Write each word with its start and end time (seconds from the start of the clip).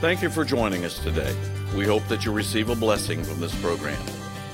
Thank 0.00 0.22
you 0.22 0.30
for 0.30 0.44
joining 0.44 0.84
us 0.84 1.00
today. 1.00 1.34
We 1.74 1.84
hope 1.84 2.06
that 2.06 2.24
you 2.24 2.30
receive 2.30 2.70
a 2.70 2.76
blessing 2.76 3.24
from 3.24 3.40
this 3.40 3.52
program. 3.60 4.00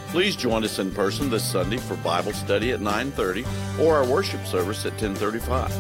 Please 0.09 0.37
join 0.37 0.65
us 0.65 0.79
in 0.79 0.91
person 0.91 1.29
this 1.29 1.45
Sunday 1.45 1.77
for 1.77 1.97
Bible 1.97 2.33
study 2.33 2.73
at 2.73 2.81
9:30 2.81 3.45
or 3.79 3.97
our 3.97 4.07
worship 4.07 4.47
service 4.47 4.87
at 4.87 4.97
10:35. 4.97 5.71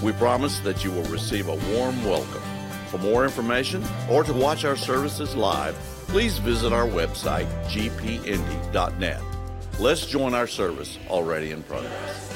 We 0.00 0.12
promise 0.12 0.60
that 0.60 0.84
you 0.84 0.92
will 0.92 1.10
receive 1.10 1.48
a 1.48 1.56
warm 1.74 2.04
welcome. 2.04 2.42
For 2.88 2.98
more 2.98 3.24
information 3.24 3.82
or 4.08 4.22
to 4.22 4.32
watch 4.32 4.64
our 4.64 4.76
services 4.76 5.34
live, 5.34 5.74
please 6.06 6.38
visit 6.38 6.72
our 6.72 6.86
website 6.86 7.48
gpindy.net. 7.66 9.20
Let's 9.80 10.06
join 10.06 10.34
our 10.34 10.46
service 10.46 10.98
already 11.08 11.50
in 11.50 11.64
progress. 11.64 12.30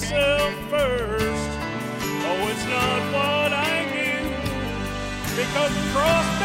Myself 0.00 0.54
first. 0.70 1.50
Oh, 2.24 2.48
it's 2.50 2.64
not 2.64 3.00
what 3.12 3.52
I 3.52 3.84
do, 3.92 4.12
because 5.36 5.74
the 5.74 5.82
cross 5.92 6.39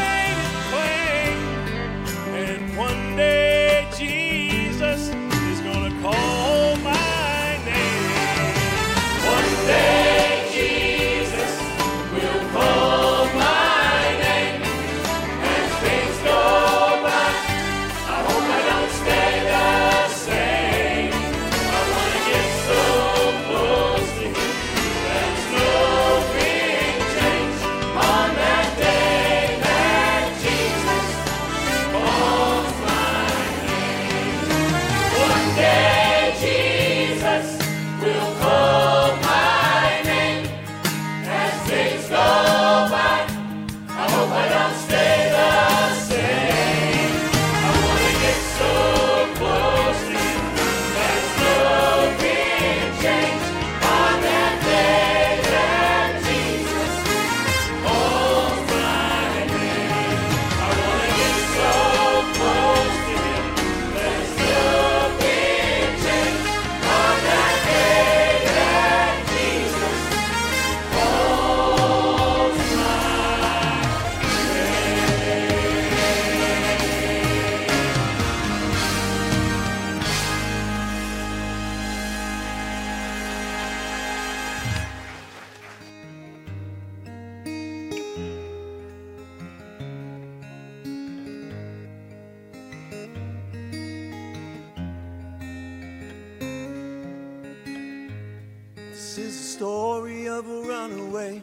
This 99.16 99.28
is 99.28 99.38
the 99.38 99.58
story 99.58 100.28
of 100.28 100.46
a 100.46 100.60
runaway, 100.68 101.42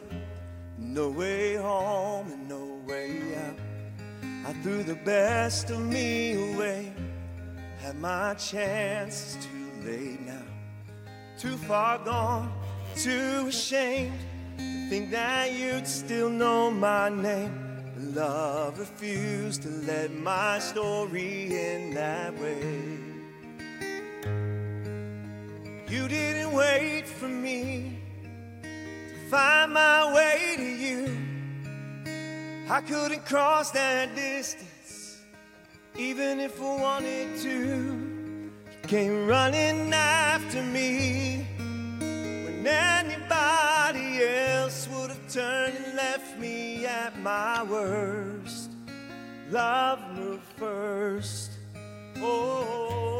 no 0.78 1.08
way 1.08 1.56
home 1.56 2.30
and 2.30 2.48
no 2.48 2.78
way 2.86 3.34
out. 3.34 3.58
I 4.46 4.52
threw 4.62 4.84
the 4.84 4.94
best 4.94 5.70
of 5.70 5.80
me 5.80 6.54
away, 6.54 6.92
had 7.78 7.96
my 7.98 8.34
chance, 8.34 9.34
it's 9.34 9.46
too 9.46 9.90
late 9.90 10.20
now. 10.20 10.46
Too 11.36 11.56
far 11.56 11.98
gone, 11.98 12.52
too 12.94 13.46
ashamed 13.48 14.20
to 14.56 14.88
think 14.88 15.10
that 15.10 15.52
you'd 15.52 15.88
still 15.88 16.30
know 16.30 16.70
my 16.70 17.08
name. 17.08 17.92
Love 18.14 18.78
refused 18.78 19.62
to 19.62 19.68
let 19.68 20.12
my 20.12 20.60
story 20.60 21.48
end 21.58 21.96
that 21.96 22.38
way. 22.38 23.00
You 25.88 26.08
didn't 26.08 26.52
wait 26.52 27.03
for 27.24 27.30
me 27.30 27.98
to 28.62 29.30
find 29.30 29.72
my 29.72 30.12
way 30.12 30.54
to 30.56 30.62
you. 30.62 31.16
I 32.68 32.82
couldn't 32.82 33.24
cross 33.24 33.70
that 33.70 34.14
distance, 34.14 35.22
even 35.96 36.38
if 36.38 36.60
I 36.60 36.64
wanted 36.64 37.38
to. 37.40 38.50
You 38.82 38.88
came 38.88 39.26
running 39.26 39.92
after 39.94 40.62
me 40.62 41.46
when 41.98 42.66
anybody 42.66 44.22
else 44.22 44.86
would 44.92 45.08
have 45.08 45.28
turned 45.28 45.76
and 45.76 45.96
left 45.96 46.38
me 46.38 46.84
at 46.84 47.18
my 47.20 47.62
worst. 47.62 48.70
Love 49.50 50.00
moved 50.14 50.44
first. 50.58 51.52
Oh. 52.18 53.13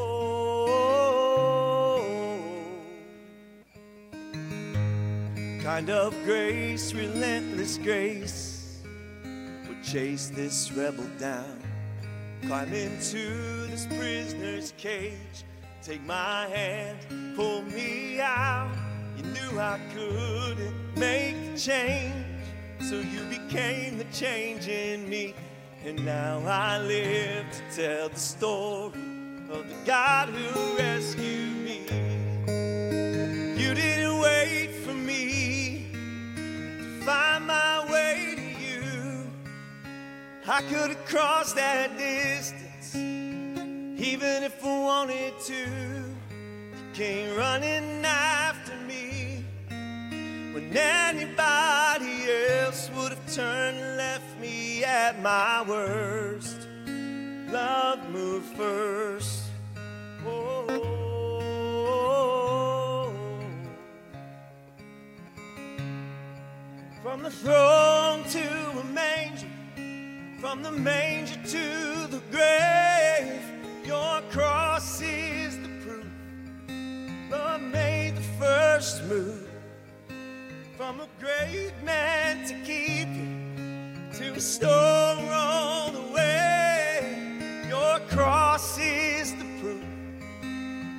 Kind 5.65 5.89
of 5.89 6.13
grace, 6.25 6.93
relentless 6.93 7.79
grace, 7.79 8.83
would 9.67 9.83
chase 9.83 10.29
this 10.29 10.71
rebel 10.71 11.07
down. 11.19 11.59
Climb 12.47 12.71
into 12.75 13.67
this 13.69 13.87
prisoner's 13.87 14.75
cage, 14.77 15.47
take 15.83 16.05
my 16.05 16.47
hand, 16.49 16.99
pull 17.35 17.63
me 17.63 18.21
out. 18.21 18.77
You 19.17 19.23
knew 19.23 19.59
I 19.59 19.81
couldn't 19.95 20.99
make 20.99 21.53
the 21.53 21.59
change, 21.59 22.45
so 22.81 22.97
you 22.97 23.25
became 23.31 23.97
the 23.97 24.05
change 24.13 24.69
in 24.69 25.09
me. 25.09 25.35
And 25.83 26.05
now 26.05 26.43
I 26.47 26.79
live 26.79 27.47
to 27.51 27.75
tell 27.75 28.09
the 28.11 28.21
story 28.21 29.01
of 29.49 29.67
the 29.67 29.77
God 29.87 30.29
who 30.29 30.77
rescued 30.77 31.57
me. 31.57 32.14
Find 37.05 37.47
my 37.47 37.85
way 37.93 38.33
to 38.35 38.43
you. 38.65 39.31
I 40.49 40.63
could 40.63 40.91
have 40.91 41.05
crossed 41.05 41.57
that 41.57 41.99
distance, 41.99 42.95
even 42.95 44.43
if 44.43 44.65
I 44.65 44.67
wanted 44.67 45.35
to. 45.41 45.53
You 45.53 46.85
came 46.95 47.37
running 47.37 48.03
after 48.07 48.75
me 48.89 49.45
when 50.55 50.75
anybody 50.75 52.31
else 52.61 52.91
would 52.97 53.13
have 53.13 53.35
turned 53.35 53.77
and 53.77 53.97
left 53.99 54.41
me 54.41 54.83
at 54.85 55.21
my 55.21 55.63
worst. 55.69 56.69
Love 57.51 58.09
moved 58.11 58.57
first. 58.57 59.24
The 67.25 67.31
throne 67.31 68.23
to 68.25 68.81
a 68.81 68.85
manger, 68.85 69.47
from 70.43 70.63
the 70.63 70.71
manger 70.71 71.37
to 71.37 72.07
the 72.09 72.21
grave, 72.31 73.41
your 73.87 74.21
cross 74.31 75.01
is 75.01 75.57
the 75.57 75.69
proof. 75.83 76.05
Love 77.31 77.63
made 77.63 78.15
the 78.15 78.21
first 78.39 79.03
move 79.05 79.49
from 80.77 81.01
a 81.01 81.09
great 81.19 81.73
man 81.83 82.47
to 82.47 82.53
keep 82.57 83.09
you 83.09 84.19
to 84.19 84.35
restore 84.35 85.17
all 85.33 85.93
the 85.93 86.13
way. 86.13 87.65
Your 87.71 88.01
cross 88.01 88.79
is 88.79 89.33
the 89.33 89.47
proof. 89.63 89.83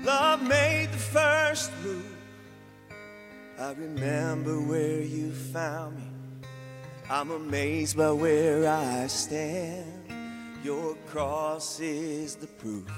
Love 0.04 0.42
made 0.42 0.92
the 0.92 0.98
first 0.98 1.70
move. 1.84 2.18
I 3.60 3.74
remember 3.74 4.60
where 4.60 5.02
you 5.02 5.32
found 5.32 5.98
me. 5.98 6.15
I'm 7.08 7.30
amazed 7.30 7.98
by 7.98 8.12
where 8.12 8.68
I 8.68 9.06
stand. 9.06 9.86
Your 10.64 10.96
cross 11.06 11.80
is 11.80 12.36
the 12.36 12.48
proof. 12.48 12.92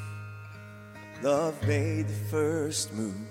Love 1.22 1.62
made 1.68 2.08
the 2.08 2.14
first 2.32 2.94
move. 2.94 3.28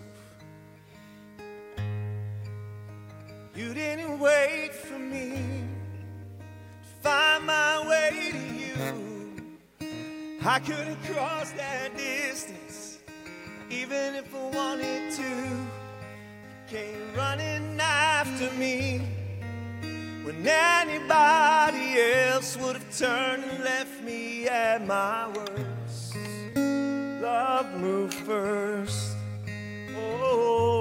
You 3.55 3.73
didn't 3.73 4.19
wait 4.19 4.75
for 4.75 4.99
me 4.99 5.39
to 6.83 7.03
find 7.03 7.47
my 7.47 7.89
way 7.89 8.33
to 8.33 8.55
you. 8.55 9.89
I 10.45 10.59
couldn't 10.59 11.03
cross 11.05 11.53
that 11.53 11.97
distance, 11.97 12.99
even 13.71 14.15
if 14.15 14.35
I 14.35 14.51
wanted 14.51 15.11
to. 15.15 15.23
You 15.23 15.67
came 16.69 17.15
running 17.15 17.81
after 17.81 18.51
me 18.59 19.26
when 20.27 20.45
anybody 20.45 22.01
else 22.01 22.57
would 22.57 22.75
have 22.75 22.99
turned 22.99 23.45
and 23.45 23.63
left 23.63 24.03
me 24.03 24.49
at 24.49 24.85
my 24.85 25.29
worst. 25.29 26.17
Love 27.23 27.73
moved 27.79 28.15
first. 28.15 29.15
Oh. 29.97 30.76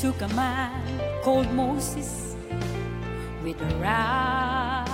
took 0.00 0.22
a 0.22 0.28
man 0.28 0.80
called 1.22 1.52
Moses 1.52 2.34
with 3.44 3.60
a 3.60 3.74
rod 3.76 4.88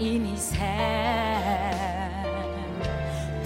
in 0.00 0.24
his 0.24 0.50
hand. 0.50 2.26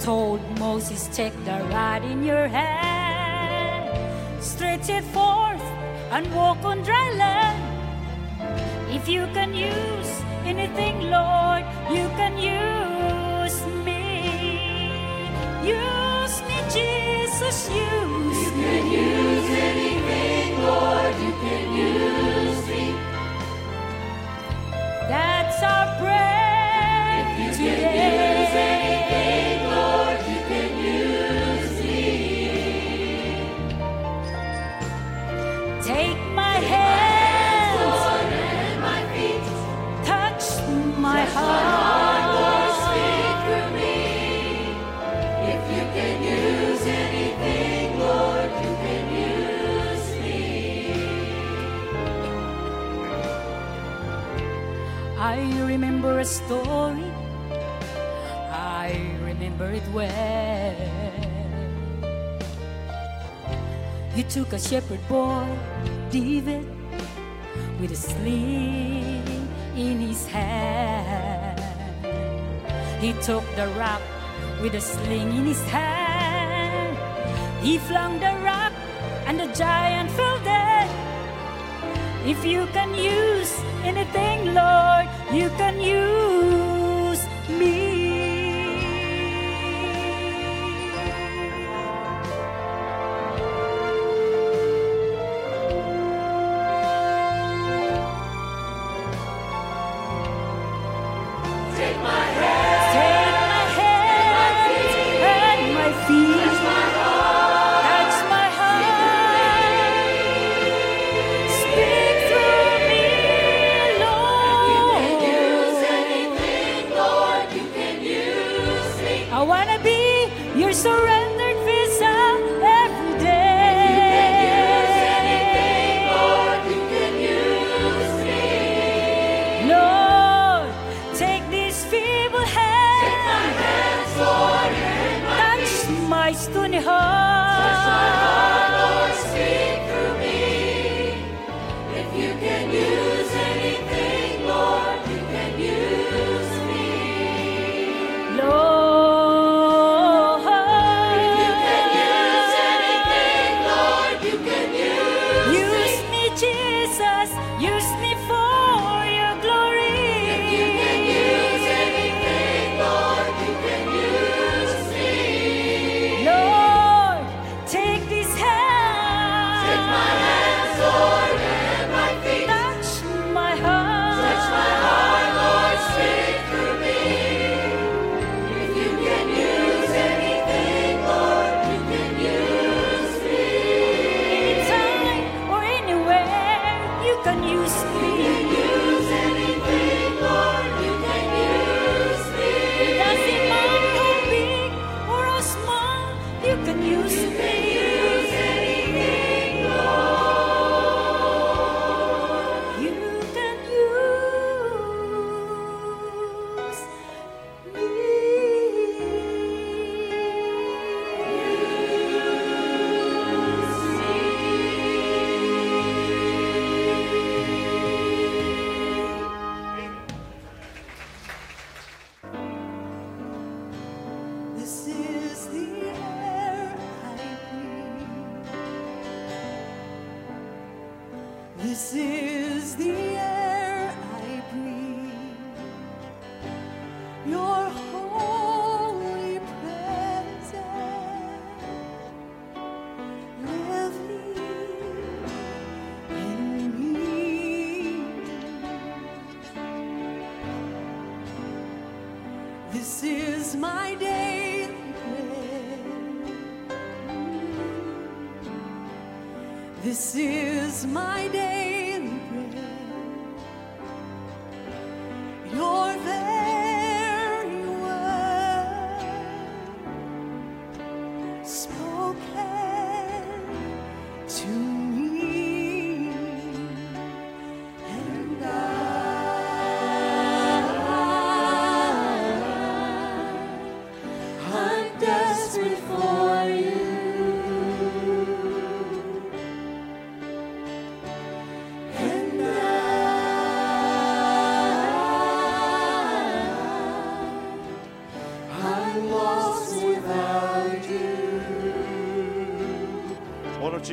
Told 0.01 0.41
Moses, 0.57 1.07
Take 1.15 1.35
the 1.45 1.63
rod 1.69 2.03
in 2.03 2.23
your 2.23 2.47
hand, 2.47 3.93
stretch 4.43 4.89
it 4.89 5.03
forth 5.13 5.61
and 6.09 6.25
walk 6.33 6.65
on 6.65 6.81
dry 6.81 7.11
land. 7.15 7.61
If 8.89 9.07
you 9.07 9.27
can 9.35 9.53
use 9.53 10.11
anything, 10.45 11.11
Lord, 11.11 11.63
you 11.91 12.09
can 12.17 12.39
use 12.41 13.61
me. 13.85 14.01
Use 15.61 16.41
me, 16.49 16.57
Jesus, 16.73 17.69
use 17.69 18.47
you 18.47 18.55
me. 18.57 18.63
Can 18.65 19.77
use. 19.77 19.92
our 25.63 25.87
prayer 25.99 27.53
today. 27.53 28.22
a 56.23 56.25
story. 56.25 57.11
I 58.49 58.95
remember 59.27 59.69
it 59.71 59.83
well. 59.91 60.75
You 64.15 64.23
took 64.23 64.53
a 64.53 64.59
shepherd 64.59 65.03
boy, 65.09 65.45
David, 66.11 66.63
with 67.81 67.91
a 67.91 67.95
sling 67.97 69.27
in 69.75 69.99
his 69.99 70.25
hand. 70.27 71.59
He 73.03 73.11
took 73.27 73.43
the 73.59 73.67
rock 73.75 74.01
with 74.61 74.75
a 74.75 74.81
sling 74.81 75.27
in 75.35 75.45
his 75.51 75.63
hand. 75.67 76.95
He 77.61 77.79
flung 77.79 78.21
the 78.21 78.33
rock, 78.47 78.71
and 79.27 79.37
the 79.41 79.47
giant 79.47 80.09
fell 80.11 80.39
dead. 80.45 80.87
If 82.25 82.45
you 82.45 82.65
can 82.67 82.95
use 82.95 83.51
anything, 83.83 84.53
Lord, 84.53 85.09
you 85.33 85.49
can 85.57 85.81
use. 85.81 86.32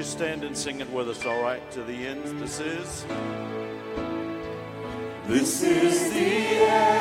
You 0.00 0.04
stand 0.06 0.44
and 0.44 0.56
sing 0.56 0.80
it 0.80 0.90
with 0.90 1.10
us, 1.10 1.26
all 1.26 1.42
right, 1.42 1.60
to 1.70 1.82
the 1.82 2.06
end? 2.06 2.24
This 2.40 2.58
is. 2.58 3.04
This 5.26 5.62
is 5.62 6.10
the 6.14 6.26
air 6.56 6.99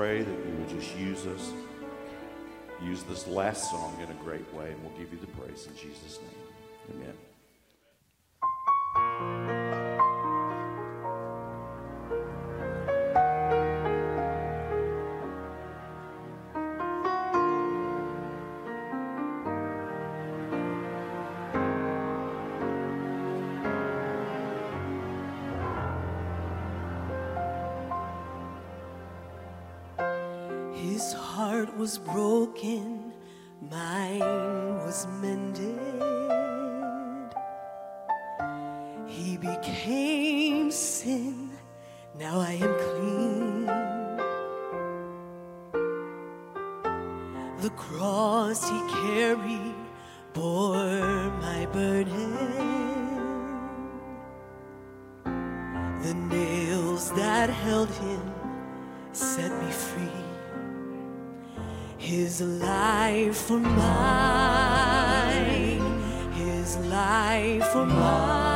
pray 0.00 0.22
that 0.22 0.46
you 0.46 0.54
would 0.56 0.68
just 0.70 0.96
use 0.96 1.26
us. 1.26 1.52
Use 2.82 3.02
this 3.02 3.26
last 3.26 3.70
song 3.70 3.94
in 4.02 4.10
a 4.10 4.14
great 4.24 4.50
way, 4.54 4.70
and 4.70 4.82
we'll 4.82 4.98
give 4.98 5.12
you 5.12 5.18
the 5.18 5.26
praise 5.26 5.66
in 5.66 5.76
Jesus' 5.76 6.18
name. 6.22 6.29
His 30.80 31.12
heart 31.12 31.76
was 31.76 31.98
broken, 31.98 33.12
mine 33.60 34.18
was 34.78 35.06
mended. 35.20 35.78
He 39.06 39.36
became 39.36 40.70
sin, 40.70 41.50
now 42.18 42.40
I 42.40 42.52
am 42.52 42.74
clean. 42.86 43.66
The 47.60 47.70
cross 47.76 48.66
he 48.66 48.80
carried 49.04 49.74
bore 50.32 51.30
my 51.42 51.66
burden. 51.74 52.32
The 56.02 56.14
nails 56.14 57.12
that 57.12 57.50
held 57.50 57.90
him 57.90 58.39
His 62.40 62.48
life 62.62 63.36
for 63.36 63.58
mine, 63.58 63.82
His 66.32 66.78
life 66.88 67.66
for 67.66 67.84
mine. 67.84 68.49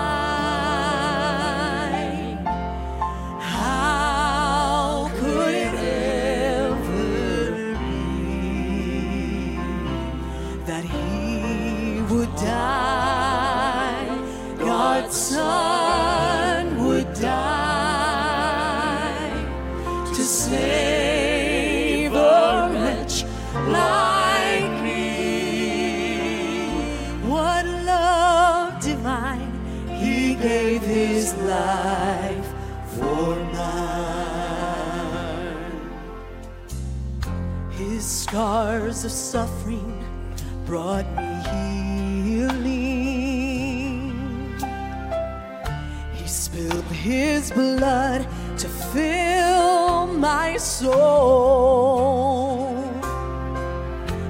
Soul. 50.81 52.67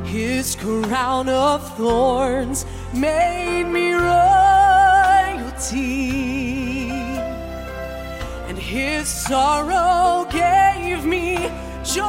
His 0.04 0.54
crown 0.56 1.28
of 1.28 1.76
thorns 1.76 2.66
made 2.92 3.64
me 3.64 3.92
royalty, 3.94 4.20
and 8.48 8.58
his 8.58 9.08
sorrow 9.08 10.26
gave 10.30 11.04
me 11.04 11.50
joy 11.82 12.04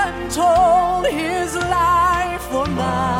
untold. 0.00 1.06
His 1.06 1.54
life 1.54 2.42
for 2.50 2.66
mine, 2.66 3.17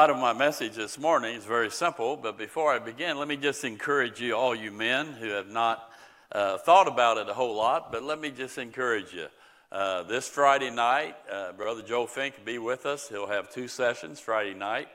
Title 0.00 0.16
of 0.16 0.22
my 0.22 0.32
message 0.32 0.76
this 0.76 0.98
morning 0.98 1.36
is 1.36 1.44
very 1.44 1.70
simple, 1.70 2.16
but 2.16 2.38
before 2.38 2.72
I 2.72 2.78
begin, 2.78 3.18
let 3.18 3.28
me 3.28 3.36
just 3.36 3.64
encourage 3.64 4.18
you, 4.18 4.34
all 4.34 4.54
you 4.54 4.72
men 4.72 5.08
who 5.08 5.28
have 5.28 5.50
not 5.50 5.92
uh, 6.32 6.56
thought 6.56 6.88
about 6.88 7.18
it 7.18 7.28
a 7.28 7.34
whole 7.34 7.54
lot, 7.54 7.92
but 7.92 8.02
let 8.02 8.18
me 8.18 8.30
just 8.30 8.56
encourage 8.56 9.12
you. 9.12 9.26
Uh, 9.70 10.04
this 10.04 10.26
Friday 10.26 10.70
night, 10.70 11.16
uh, 11.30 11.52
Brother 11.52 11.82
Joe 11.82 12.06
Fink 12.06 12.38
will 12.38 12.46
be 12.46 12.56
with 12.56 12.86
us. 12.86 13.10
He'll 13.10 13.26
have 13.26 13.50
two 13.50 13.68
sessions 13.68 14.18
Friday 14.18 14.54
night, 14.54 14.88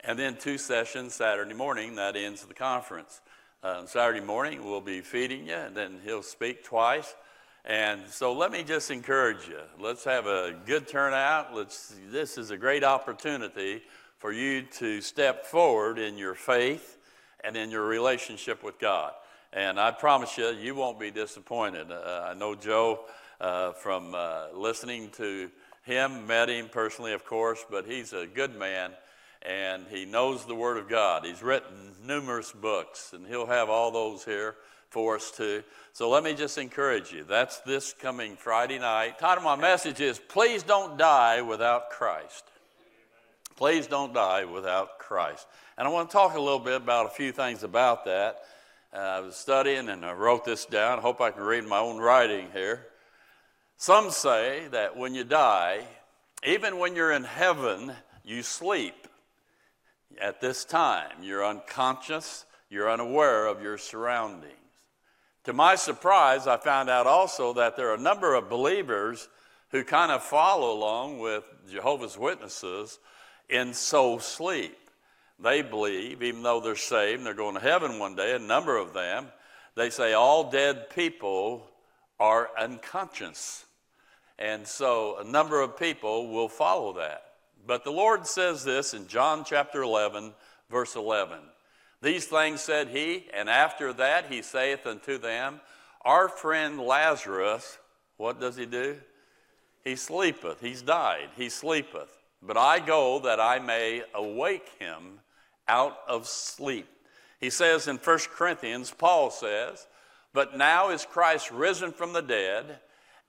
and 0.00 0.18
then 0.18 0.36
two 0.36 0.58
sessions 0.58 1.14
Saturday 1.14 1.54
morning. 1.54 1.94
That 1.94 2.16
ends 2.16 2.44
the 2.44 2.52
conference. 2.52 3.20
Uh, 3.62 3.86
Saturday 3.86 4.18
morning, 4.18 4.64
we'll 4.64 4.80
be 4.80 5.00
feeding 5.00 5.46
you, 5.46 5.54
and 5.54 5.76
then 5.76 6.00
he'll 6.04 6.24
speak 6.24 6.64
twice. 6.64 7.14
And 7.64 8.00
so 8.08 8.32
let 8.32 8.50
me 8.50 8.64
just 8.64 8.90
encourage 8.90 9.46
you. 9.46 9.60
Let's 9.78 10.02
have 10.02 10.26
a 10.26 10.56
good 10.66 10.88
turnout. 10.88 11.54
Let's, 11.54 11.94
this 12.10 12.36
is 12.36 12.50
a 12.50 12.56
great 12.56 12.82
opportunity 12.82 13.82
for 14.20 14.32
you 14.32 14.62
to 14.62 15.00
step 15.00 15.46
forward 15.46 15.98
in 15.98 16.16
your 16.16 16.34
faith 16.34 16.98
and 17.42 17.56
in 17.56 17.70
your 17.70 17.84
relationship 17.84 18.62
with 18.62 18.78
God. 18.78 19.12
And 19.52 19.80
I 19.80 19.90
promise 19.90 20.38
you, 20.38 20.50
you 20.50 20.76
won't 20.76 21.00
be 21.00 21.10
disappointed. 21.10 21.90
Uh, 21.90 22.28
I 22.30 22.34
know 22.34 22.54
Joe 22.54 23.00
uh, 23.40 23.72
from 23.72 24.14
uh, 24.14 24.48
listening 24.54 25.08
to 25.16 25.50
him, 25.82 26.26
met 26.26 26.48
him 26.48 26.68
personally, 26.68 27.14
of 27.14 27.24
course, 27.24 27.64
but 27.68 27.86
he's 27.86 28.12
a 28.12 28.26
good 28.26 28.56
man 28.56 28.92
and 29.42 29.86
he 29.90 30.04
knows 30.04 30.44
the 30.44 30.54
Word 30.54 30.76
of 30.76 30.88
God. 30.88 31.24
He's 31.24 31.42
written 31.42 31.92
numerous 32.04 32.52
books, 32.52 33.14
and 33.14 33.26
he'll 33.26 33.46
have 33.46 33.70
all 33.70 33.90
those 33.90 34.22
here 34.22 34.56
for 34.90 35.16
us 35.16 35.30
too. 35.30 35.62
So 35.92 36.10
let 36.10 36.24
me 36.24 36.34
just 36.34 36.58
encourage 36.58 37.12
you. 37.12 37.24
That's 37.24 37.58
this 37.60 37.94
coming 37.98 38.36
Friday 38.36 38.78
night. 38.78 39.18
Title 39.18 39.48
of 39.48 39.58
my 39.58 39.60
message 39.60 40.00
is 40.00 40.18
Please 40.18 40.62
Don't 40.62 40.98
Die 40.98 41.40
Without 41.40 41.88
Christ. 41.88 42.49
Please 43.60 43.86
don't 43.86 44.14
die 44.14 44.46
without 44.46 44.98
Christ. 44.98 45.46
And 45.76 45.86
I 45.86 45.90
want 45.90 46.08
to 46.08 46.12
talk 46.14 46.34
a 46.34 46.40
little 46.40 46.58
bit 46.58 46.76
about 46.76 47.04
a 47.04 47.10
few 47.10 47.30
things 47.30 47.62
about 47.62 48.06
that. 48.06 48.38
Uh, 48.90 48.96
I 48.96 49.20
was 49.20 49.36
studying 49.36 49.90
and 49.90 50.02
I 50.02 50.14
wrote 50.14 50.46
this 50.46 50.64
down. 50.64 50.98
I 50.98 51.02
hope 51.02 51.20
I 51.20 51.30
can 51.30 51.42
read 51.42 51.66
my 51.66 51.78
own 51.78 51.98
writing 51.98 52.48
here. 52.54 52.86
Some 53.76 54.12
say 54.12 54.66
that 54.70 54.96
when 54.96 55.14
you 55.14 55.24
die, 55.24 55.82
even 56.42 56.78
when 56.78 56.96
you're 56.96 57.12
in 57.12 57.24
heaven, 57.24 57.92
you 58.24 58.42
sleep. 58.42 59.06
At 60.18 60.40
this 60.40 60.64
time, 60.64 61.12
you're 61.20 61.44
unconscious, 61.44 62.46
you're 62.70 62.90
unaware 62.90 63.44
of 63.44 63.60
your 63.60 63.76
surroundings. 63.76 64.54
To 65.44 65.52
my 65.52 65.74
surprise, 65.74 66.46
I 66.46 66.56
found 66.56 66.88
out 66.88 67.06
also 67.06 67.52
that 67.52 67.76
there 67.76 67.90
are 67.90 67.96
a 67.96 68.00
number 68.00 68.32
of 68.32 68.48
believers 68.48 69.28
who 69.68 69.84
kind 69.84 70.10
of 70.10 70.22
follow 70.22 70.72
along 70.72 71.18
with 71.18 71.44
Jehovah's 71.70 72.16
Witnesses 72.16 72.98
in 73.50 73.74
soul 73.74 74.20
sleep. 74.20 74.76
They 75.38 75.62
believe, 75.62 76.22
even 76.22 76.42
though 76.42 76.60
they're 76.60 76.76
saved 76.76 77.18
and 77.18 77.26
they're 77.26 77.34
going 77.34 77.54
to 77.54 77.60
heaven 77.60 77.98
one 77.98 78.14
day, 78.14 78.34
a 78.34 78.38
number 78.38 78.76
of 78.76 78.92
them, 78.92 79.28
they 79.74 79.90
say 79.90 80.12
all 80.12 80.50
dead 80.50 80.90
people 80.90 81.66
are 82.18 82.50
unconscious. 82.58 83.64
And 84.38 84.66
so 84.66 85.16
a 85.18 85.24
number 85.24 85.60
of 85.60 85.78
people 85.78 86.28
will 86.28 86.48
follow 86.48 86.92
that. 86.94 87.24
But 87.66 87.84
the 87.84 87.92
Lord 87.92 88.26
says 88.26 88.64
this 88.64 88.94
in 88.94 89.06
John 89.06 89.44
chapter 89.44 89.82
11, 89.82 90.32
verse 90.70 90.96
11. 90.96 91.38
These 92.02 92.26
things 92.26 92.60
said 92.60 92.88
he, 92.88 93.26
and 93.34 93.48
after 93.48 93.92
that 93.94 94.26
he 94.30 94.42
saith 94.42 94.86
unto 94.86 95.18
them, 95.18 95.60
Our 96.02 96.28
friend 96.28 96.80
Lazarus, 96.80 97.78
what 98.16 98.40
does 98.40 98.56
he 98.56 98.66
do? 98.66 98.96
He 99.84 99.96
sleepeth, 99.96 100.60
he's 100.60 100.82
died, 100.82 101.28
he 101.36 101.48
sleepeth. 101.48 102.19
But 102.42 102.56
I 102.56 102.78
go 102.78 103.20
that 103.20 103.40
I 103.40 103.58
may 103.58 104.02
awake 104.14 104.68
him 104.78 105.20
out 105.68 105.98
of 106.08 106.26
sleep. 106.26 106.88
He 107.38 107.50
says 107.50 107.88
in 107.88 107.96
1 107.96 108.18
Corinthians, 108.34 108.90
Paul 108.90 109.30
says, 109.30 109.86
But 110.32 110.56
now 110.56 110.90
is 110.90 111.04
Christ 111.04 111.50
risen 111.50 111.92
from 111.92 112.12
the 112.12 112.22
dead 112.22 112.80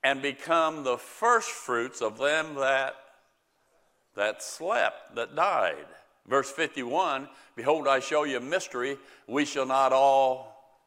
and 0.02 0.20
become 0.20 0.82
the 0.82 0.98
first 0.98 1.50
fruits 1.50 2.00
of 2.00 2.18
them 2.18 2.54
that 2.56 2.96
that 4.14 4.42
slept, 4.42 5.14
that 5.14 5.34
died. 5.34 5.86
Verse 6.26 6.50
51 6.50 7.28
Behold, 7.54 7.86
I 7.86 8.00
show 8.00 8.24
you 8.24 8.38
a 8.38 8.40
mystery. 8.40 8.96
We 9.26 9.44
shall 9.44 9.66
not 9.66 9.92
all 9.92 10.78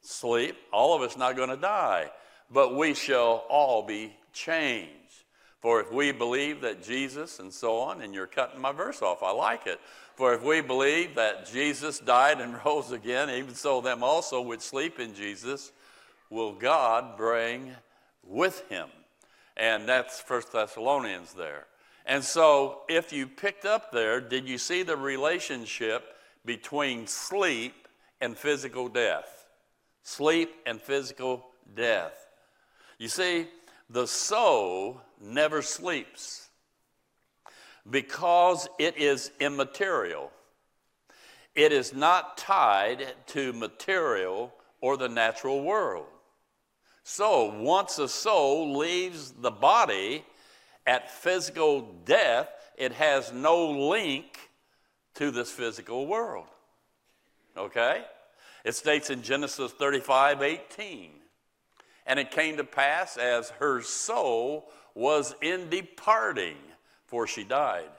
sleep. 0.00 0.56
All 0.72 0.94
of 0.94 1.02
us 1.02 1.16
not 1.16 1.36
going 1.36 1.50
to 1.50 1.56
die, 1.56 2.10
but 2.50 2.74
we 2.74 2.94
shall 2.94 3.44
all 3.48 3.82
be 3.82 4.14
changed. 4.32 5.01
For 5.62 5.80
if 5.80 5.92
we 5.92 6.10
believe 6.10 6.60
that 6.62 6.82
Jesus, 6.82 7.38
and 7.38 7.54
so 7.54 7.78
on, 7.78 8.02
and 8.02 8.12
you're 8.12 8.26
cutting 8.26 8.60
my 8.60 8.72
verse 8.72 9.00
off, 9.00 9.22
I 9.22 9.30
like 9.30 9.68
it. 9.68 9.80
For 10.16 10.34
if 10.34 10.42
we 10.42 10.60
believe 10.60 11.14
that 11.14 11.50
Jesus 11.50 12.00
died 12.00 12.40
and 12.40 12.58
rose 12.66 12.90
again, 12.90 13.30
even 13.30 13.54
so 13.54 13.80
them 13.80 14.02
also 14.02 14.42
which 14.42 14.60
sleep 14.60 14.98
in 14.98 15.14
Jesus 15.14 15.70
will 16.30 16.52
God 16.52 17.16
bring 17.16 17.70
with 18.24 18.68
him. 18.68 18.88
And 19.56 19.88
that's 19.88 20.20
First 20.20 20.52
Thessalonians 20.52 21.32
there. 21.32 21.66
And 22.04 22.24
so, 22.24 22.80
if 22.88 23.12
you 23.12 23.28
picked 23.28 23.64
up 23.64 23.92
there, 23.92 24.20
did 24.20 24.48
you 24.48 24.58
see 24.58 24.82
the 24.82 24.96
relationship 24.96 26.02
between 26.44 27.06
sleep 27.06 27.86
and 28.20 28.36
physical 28.36 28.88
death? 28.88 29.46
Sleep 30.02 30.52
and 30.66 30.82
physical 30.82 31.46
death. 31.76 32.26
You 32.98 33.06
see, 33.06 33.46
the 33.88 34.08
soul 34.08 35.00
never 35.22 35.62
sleeps 35.62 36.48
because 37.88 38.68
it 38.78 38.96
is 38.96 39.30
immaterial. 39.40 40.30
It 41.54 41.72
is 41.72 41.94
not 41.94 42.36
tied 42.38 43.14
to 43.28 43.52
material 43.52 44.52
or 44.80 44.96
the 44.96 45.08
natural 45.08 45.62
world. 45.62 46.06
So, 47.04 47.52
once 47.60 47.98
a 47.98 48.08
soul 48.08 48.76
leaves 48.76 49.32
the 49.32 49.50
body 49.50 50.24
at 50.86 51.10
physical 51.10 51.82
death, 52.04 52.48
it 52.76 52.92
has 52.92 53.32
no 53.32 53.70
link 53.70 54.38
to 55.14 55.30
this 55.30 55.50
physical 55.50 56.06
world. 56.06 56.46
Okay? 57.56 58.04
It 58.64 58.74
states 58.74 59.10
in 59.10 59.22
Genesis 59.22 59.72
35 59.72 60.42
18, 60.42 61.10
and 62.06 62.18
it 62.18 62.30
came 62.30 62.56
to 62.56 62.64
pass 62.64 63.16
as 63.16 63.50
her 63.50 63.80
soul 63.82 64.70
was 64.94 65.34
in 65.40 65.68
departing, 65.70 66.56
for 67.06 67.26
she 67.26 67.44
died. 67.44 67.90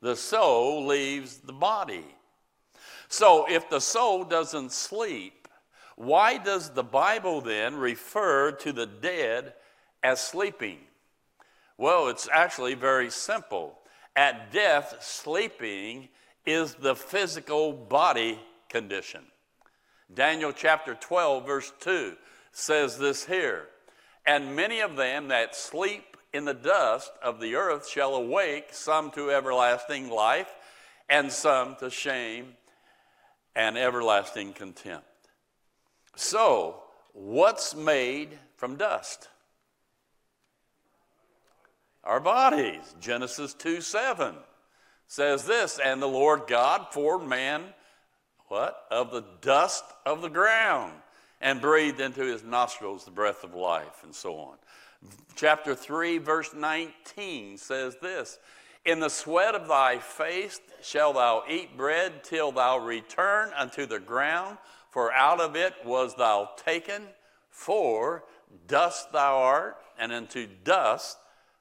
The 0.00 0.16
soul 0.16 0.86
leaves 0.86 1.38
the 1.38 1.52
body. 1.52 2.04
So 3.08 3.46
if 3.48 3.68
the 3.68 3.80
soul 3.80 4.24
doesn't 4.24 4.72
sleep, 4.72 5.48
why 5.96 6.38
does 6.38 6.70
the 6.70 6.82
Bible 6.82 7.40
then 7.40 7.76
refer 7.76 8.52
to 8.52 8.72
the 8.72 8.86
dead 8.86 9.54
as 10.02 10.20
sleeping? 10.20 10.78
Well, 11.76 12.08
it's 12.08 12.28
actually 12.32 12.74
very 12.74 13.10
simple. 13.10 13.78
At 14.16 14.52
death, 14.52 14.96
sleeping 15.00 16.08
is 16.46 16.74
the 16.74 16.96
physical 16.96 17.72
body 17.72 18.40
condition. 18.68 19.22
Daniel 20.12 20.52
chapter 20.52 20.94
12, 20.94 21.46
verse 21.46 21.72
2 21.80 22.16
says 22.52 22.98
this 22.98 23.24
here 23.24 23.68
And 24.26 24.56
many 24.56 24.80
of 24.80 24.96
them 24.96 25.28
that 25.28 25.54
sleep 25.54 26.16
in 26.32 26.44
the 26.44 26.54
dust 26.54 27.10
of 27.22 27.40
the 27.40 27.56
earth 27.56 27.88
shall 27.88 28.14
awake, 28.14 28.68
some 28.72 29.10
to 29.12 29.30
everlasting 29.30 30.10
life, 30.10 30.54
and 31.08 31.32
some 31.32 31.76
to 31.76 31.90
shame 31.90 32.54
and 33.56 33.76
everlasting 33.76 34.52
contempt. 34.52 35.06
So, 36.14 36.82
what's 37.12 37.74
made 37.74 38.38
from 38.56 38.76
dust? 38.76 39.28
Our 42.04 42.20
bodies. 42.20 42.94
Genesis 43.00 43.54
2 43.54 43.80
7 43.80 44.34
says 45.06 45.44
this, 45.44 45.80
and 45.82 46.00
the 46.00 46.06
Lord 46.06 46.42
God 46.46 46.86
formed 46.92 47.28
man, 47.28 47.64
what? 48.46 48.84
Of 48.90 49.10
the 49.10 49.24
dust 49.40 49.84
of 50.06 50.22
the 50.22 50.28
ground, 50.28 50.92
and 51.40 51.60
breathed 51.60 52.00
into 52.00 52.22
his 52.22 52.44
nostrils 52.44 53.04
the 53.04 53.10
breath 53.10 53.44
of 53.44 53.54
life, 53.54 54.02
and 54.02 54.14
so 54.14 54.36
on. 54.36 54.56
Chapter 55.34 55.74
3, 55.74 56.18
verse 56.18 56.52
19 56.54 57.56
says 57.56 57.96
this 58.02 58.38
in 58.84 59.00
the 59.00 59.10
sweat 59.10 59.54
of 59.54 59.68
thy 59.68 59.98
face 59.98 60.60
shalt 60.82 61.16
thou 61.16 61.44
eat 61.48 61.76
bread 61.76 62.24
till 62.24 62.50
thou 62.50 62.78
return 62.78 63.50
unto 63.54 63.84
the 63.84 64.00
ground, 64.00 64.56
for 64.90 65.12
out 65.12 65.40
of 65.40 65.54
it 65.54 65.74
was 65.84 66.14
thou 66.14 66.50
taken, 66.56 67.08
for 67.50 68.24
dust 68.66 69.12
thou 69.12 69.36
art, 69.36 69.76
and 69.98 70.12
unto 70.12 70.46
dust 70.64 71.18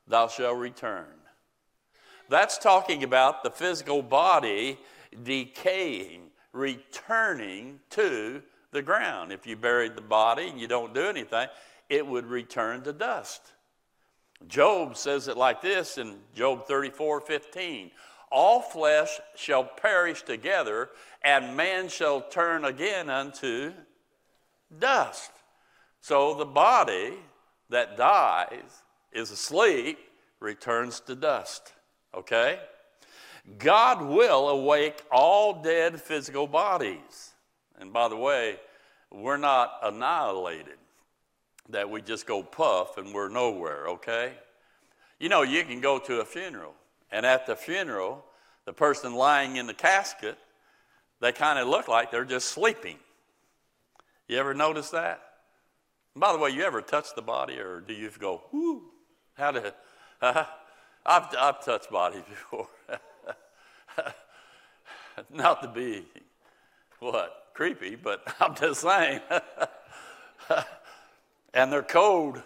thou 0.07 0.27
shalt 0.29 0.57
return. 0.57 1.07
That's 2.29 2.57
talking 2.57 3.03
about 3.03 3.43
the 3.43 3.51
physical 3.51 4.01
body 4.01 4.79
decaying, 5.23 6.31
returning 6.53 7.81
to 7.91 8.41
the 8.71 8.81
ground. 8.81 9.31
If 9.31 9.47
you 9.47 9.55
buried 9.55 9.95
the 9.95 10.01
body 10.01 10.47
and 10.47 10.59
you 10.59 10.67
don't 10.67 10.93
do 10.93 11.07
anything, 11.07 11.47
it 11.89 12.05
would 12.05 12.25
return 12.25 12.81
to 12.83 12.93
dust. 12.93 13.41
Job 14.47 14.95
says 14.95 15.27
it 15.27 15.37
like 15.37 15.61
this 15.61 15.97
in 15.97 16.17
Job 16.33 16.65
34 16.65 17.21
15. 17.21 17.91
All 18.31 18.61
flesh 18.61 19.19
shall 19.35 19.63
perish 19.63 20.21
together, 20.21 20.89
and 21.23 21.57
man 21.57 21.89
shall 21.89 22.21
turn 22.21 22.63
again 22.63 23.09
unto 23.09 23.73
dust. 24.77 25.31
So 25.99 26.35
the 26.35 26.45
body 26.45 27.15
that 27.69 27.97
dies, 27.97 28.83
is 29.11 29.31
asleep, 29.31 29.97
returns 30.39 30.99
to 31.01 31.15
dust. 31.15 31.73
Okay? 32.13 32.59
God 33.57 34.01
will 34.01 34.49
awake 34.49 35.01
all 35.11 35.61
dead 35.61 36.01
physical 36.01 36.47
bodies. 36.47 37.33
And 37.79 37.93
by 37.93 38.07
the 38.07 38.15
way, 38.15 38.57
we're 39.11 39.37
not 39.37 39.79
annihilated 39.83 40.77
that 41.69 41.89
we 41.89 42.01
just 42.01 42.25
go 42.25 42.43
puff 42.43 42.97
and 42.97 43.13
we're 43.13 43.29
nowhere, 43.29 43.87
okay? 43.87 44.33
You 45.19 45.29
know, 45.29 45.43
you 45.43 45.63
can 45.63 45.81
go 45.81 45.99
to 45.99 46.21
a 46.21 46.25
funeral, 46.25 46.73
and 47.11 47.25
at 47.25 47.45
the 47.45 47.55
funeral, 47.55 48.23
the 48.65 48.73
person 48.73 49.13
lying 49.13 49.55
in 49.55 49.67
the 49.67 49.73
casket, 49.73 50.37
they 51.19 51.31
kind 51.31 51.59
of 51.59 51.67
look 51.67 51.87
like 51.87 52.11
they're 52.11 52.25
just 52.25 52.49
sleeping. 52.49 52.97
You 54.27 54.37
ever 54.37 54.53
notice 54.53 54.89
that? 54.91 55.21
And 56.15 56.21
by 56.21 56.31
the 56.31 56.39
way, 56.39 56.51
you 56.51 56.63
ever 56.63 56.81
touch 56.81 57.15
the 57.15 57.21
body, 57.21 57.57
or 57.59 57.81
do 57.81 57.93
you 57.93 58.09
go, 58.19 58.43
whoo? 58.51 58.83
How 59.33 59.51
did, 59.51 59.73
uh, 60.21 60.45
I've, 61.05 61.35
I've 61.37 61.63
touched 61.63 61.91
bodies 61.91 62.23
before. 62.29 62.67
Not 65.33 65.61
to 65.63 65.67
be, 65.67 66.05
what, 66.99 67.48
creepy, 67.59 67.93
but 67.93 68.21
I'm 68.39 68.55
just 68.55 68.79
saying. 68.79 69.19
and 71.53 71.69
they're 71.69 71.83
cold. 71.83 72.41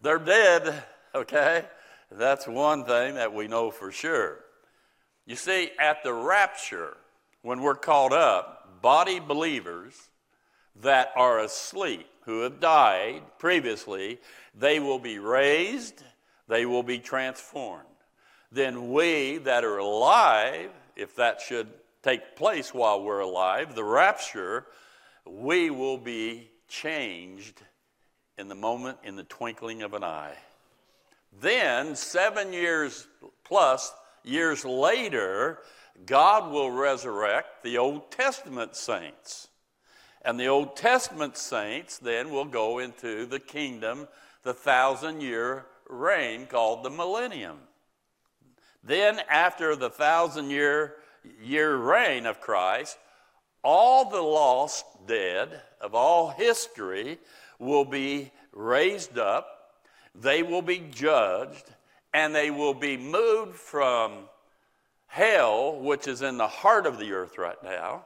They're 0.00 0.18
dead, 0.18 0.82
okay? 1.14 1.66
That's 2.10 2.48
one 2.48 2.86
thing 2.86 3.16
that 3.16 3.34
we 3.34 3.48
know 3.48 3.70
for 3.70 3.92
sure. 3.92 4.38
You 5.26 5.36
see, 5.36 5.72
at 5.78 6.02
the 6.02 6.14
rapture, 6.14 6.96
when 7.42 7.60
we're 7.60 7.74
called 7.74 8.14
up, 8.14 8.80
body 8.80 9.20
believers 9.20 9.92
that 10.80 11.12
are 11.16 11.40
asleep, 11.40 12.06
who 12.24 12.40
have 12.44 12.60
died 12.60 13.20
previously, 13.38 14.18
they 14.58 14.80
will 14.80 14.98
be 14.98 15.18
raised, 15.18 16.02
they 16.48 16.64
will 16.64 16.82
be 16.82 16.98
transformed. 16.98 17.84
Then 18.50 18.90
we 18.90 19.36
that 19.36 19.64
are 19.64 19.76
alive, 19.76 20.70
if 20.96 21.14
that 21.16 21.42
should 21.42 21.68
take 22.04 22.36
place 22.36 22.74
while 22.74 23.02
we're 23.02 23.20
alive, 23.20 23.74
the 23.74 23.82
rapture, 23.82 24.66
we 25.26 25.70
will 25.70 25.96
be 25.96 26.50
changed 26.68 27.62
in 28.36 28.48
the 28.48 28.54
moment, 28.54 28.98
in 29.04 29.16
the 29.16 29.24
twinkling 29.24 29.82
of 29.82 29.94
an 29.94 30.04
eye. 30.04 30.36
Then, 31.40 31.96
seven 31.96 32.52
years 32.52 33.06
plus 33.42 33.92
years 34.22 34.64
later, 34.64 35.60
God 36.04 36.52
will 36.52 36.70
resurrect 36.70 37.62
the 37.62 37.78
Old 37.78 38.10
Testament 38.10 38.76
saints. 38.76 39.48
And 40.22 40.38
the 40.38 40.48
Old 40.48 40.76
Testament 40.76 41.36
saints 41.36 41.98
then 41.98 42.30
will 42.30 42.44
go 42.44 42.78
into 42.78 43.26
the 43.26 43.40
kingdom, 43.40 44.08
the 44.42 44.54
thousand 44.54 45.22
year 45.22 45.66
reign 45.88 46.46
called 46.46 46.82
the 46.82 46.90
millennium. 46.90 47.58
Then, 48.82 49.20
after 49.30 49.74
the 49.74 49.90
thousand 49.90 50.50
year, 50.50 50.96
year 51.42 51.76
reign 51.76 52.26
of 52.26 52.40
Christ, 52.40 52.98
all 53.62 54.10
the 54.10 54.20
lost 54.20 54.84
dead 55.06 55.60
of 55.80 55.94
all 55.94 56.30
history 56.30 57.18
will 57.58 57.84
be 57.84 58.30
raised 58.52 59.18
up, 59.18 59.46
they 60.14 60.42
will 60.42 60.62
be 60.62 60.78
judged, 60.90 61.64
and 62.12 62.34
they 62.34 62.50
will 62.50 62.74
be 62.74 62.96
moved 62.96 63.56
from 63.56 64.28
hell, 65.06 65.76
which 65.80 66.06
is 66.06 66.22
in 66.22 66.36
the 66.36 66.48
heart 66.48 66.86
of 66.86 66.98
the 66.98 67.12
earth 67.12 67.38
right 67.38 67.62
now, 67.62 68.04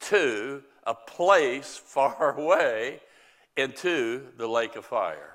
to 0.00 0.62
a 0.84 0.94
place 0.94 1.76
far 1.84 2.38
away 2.38 3.00
into 3.56 4.22
the 4.36 4.46
lake 4.46 4.76
of 4.76 4.84
fire. 4.84 5.33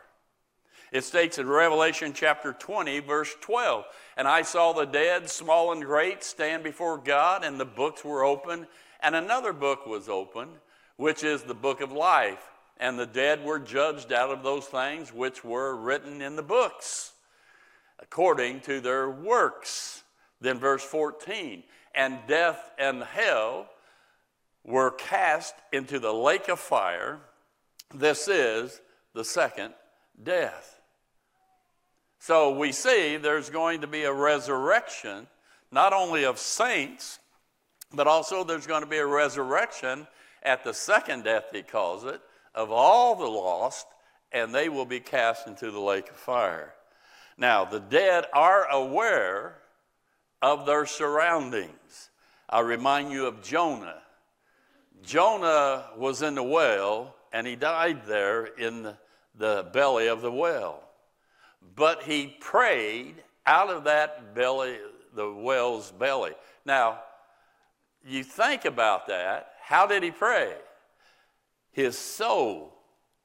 It 0.91 1.03
states 1.03 1.37
in 1.37 1.47
Revelation 1.47 2.13
chapter 2.13 2.53
20, 2.53 2.99
verse 3.01 3.35
12, 3.41 3.85
and 4.17 4.27
I 4.27 4.41
saw 4.41 4.73
the 4.73 4.85
dead, 4.85 5.29
small 5.29 5.71
and 5.71 5.83
great, 5.83 6.23
stand 6.23 6.63
before 6.63 6.97
God, 6.97 7.43
and 7.43 7.59
the 7.59 7.65
books 7.65 8.03
were 8.03 8.23
opened, 8.23 8.67
and 9.01 9.15
another 9.15 9.53
book 9.53 9.85
was 9.85 10.09
opened, 10.09 10.53
which 10.97 11.23
is 11.23 11.43
the 11.43 11.53
book 11.53 11.81
of 11.81 11.91
life 11.91 12.49
and 12.79 12.97
the 12.97 13.05
dead 13.05 13.43
were 13.43 13.59
judged 13.59 14.13
out 14.13 14.31
of 14.31 14.41
those 14.41 14.65
things 14.65 15.13
which 15.13 15.43
were 15.43 15.75
written 15.75 16.21
in 16.21 16.35
the 16.35 16.43
books 16.43 17.13
according 18.01 18.61
to 18.61 18.79
their 18.79 19.09
works. 19.09 20.03
Then, 20.39 20.57
verse 20.57 20.83
14, 20.83 21.63
and 21.93 22.17
death 22.27 22.71
and 22.77 23.03
hell 23.03 23.67
were 24.63 24.91
cast 24.91 25.53
into 25.73 25.99
the 25.99 26.13
lake 26.13 26.47
of 26.47 26.59
fire. 26.59 27.19
This 27.93 28.29
is 28.29 28.79
the 29.13 29.25
second 29.25 29.73
death. 30.23 30.78
So 32.19 32.51
we 32.51 32.71
see 32.71 33.17
there's 33.17 33.49
going 33.49 33.81
to 33.81 33.87
be 33.87 34.03
a 34.03 34.13
resurrection, 34.13 35.27
not 35.71 35.93
only 35.93 36.25
of 36.25 36.37
saints, 36.37 37.19
but 37.93 38.07
also 38.07 38.43
there's 38.43 38.67
going 38.67 38.83
to 38.83 38.89
be 38.89 38.97
a 38.97 39.05
resurrection 39.05 40.05
at 40.43 40.63
the 40.63 40.73
second 40.73 41.23
death, 41.23 41.45
he 41.51 41.63
calls 41.63 42.03
it, 42.03 42.21
of 42.53 42.71
all 42.71 43.15
the 43.15 43.25
lost, 43.25 43.87
and 44.31 44.53
they 44.53 44.69
will 44.69 44.85
be 44.85 44.99
cast 44.99 45.47
into 45.47 45.71
the 45.71 45.79
lake 45.79 46.09
of 46.09 46.15
fire. 46.15 46.73
Now, 47.37 47.65
the 47.65 47.79
dead 47.79 48.25
are 48.33 48.69
aware 48.69 49.55
of 50.41 50.65
their 50.65 50.85
surroundings. 50.85 52.09
I 52.49 52.61
remind 52.61 53.11
you 53.11 53.27
of 53.27 53.41
Jonah. 53.41 54.01
Jonah 55.03 55.85
was 55.97 56.21
in 56.21 56.35
the 56.35 56.43
whale 56.43 57.15
and 57.31 57.45
he 57.47 57.55
died 57.55 58.05
there 58.05 58.45
in 58.45 58.95
the 59.35 59.69
belly 59.71 60.07
of 60.07 60.21
the 60.21 60.31
whale. 60.31 60.83
But 61.75 62.03
he 62.03 62.35
prayed 62.39 63.15
out 63.45 63.69
of 63.69 63.85
that 63.85 64.35
belly, 64.35 64.77
the 65.13 65.31
well's 65.31 65.91
belly. 65.91 66.33
Now, 66.65 66.99
you 68.05 68.23
think 68.23 68.65
about 68.65 69.07
that. 69.07 69.53
How 69.61 69.85
did 69.85 70.03
he 70.03 70.11
pray? 70.11 70.53
His 71.71 71.97
soul 71.97 72.73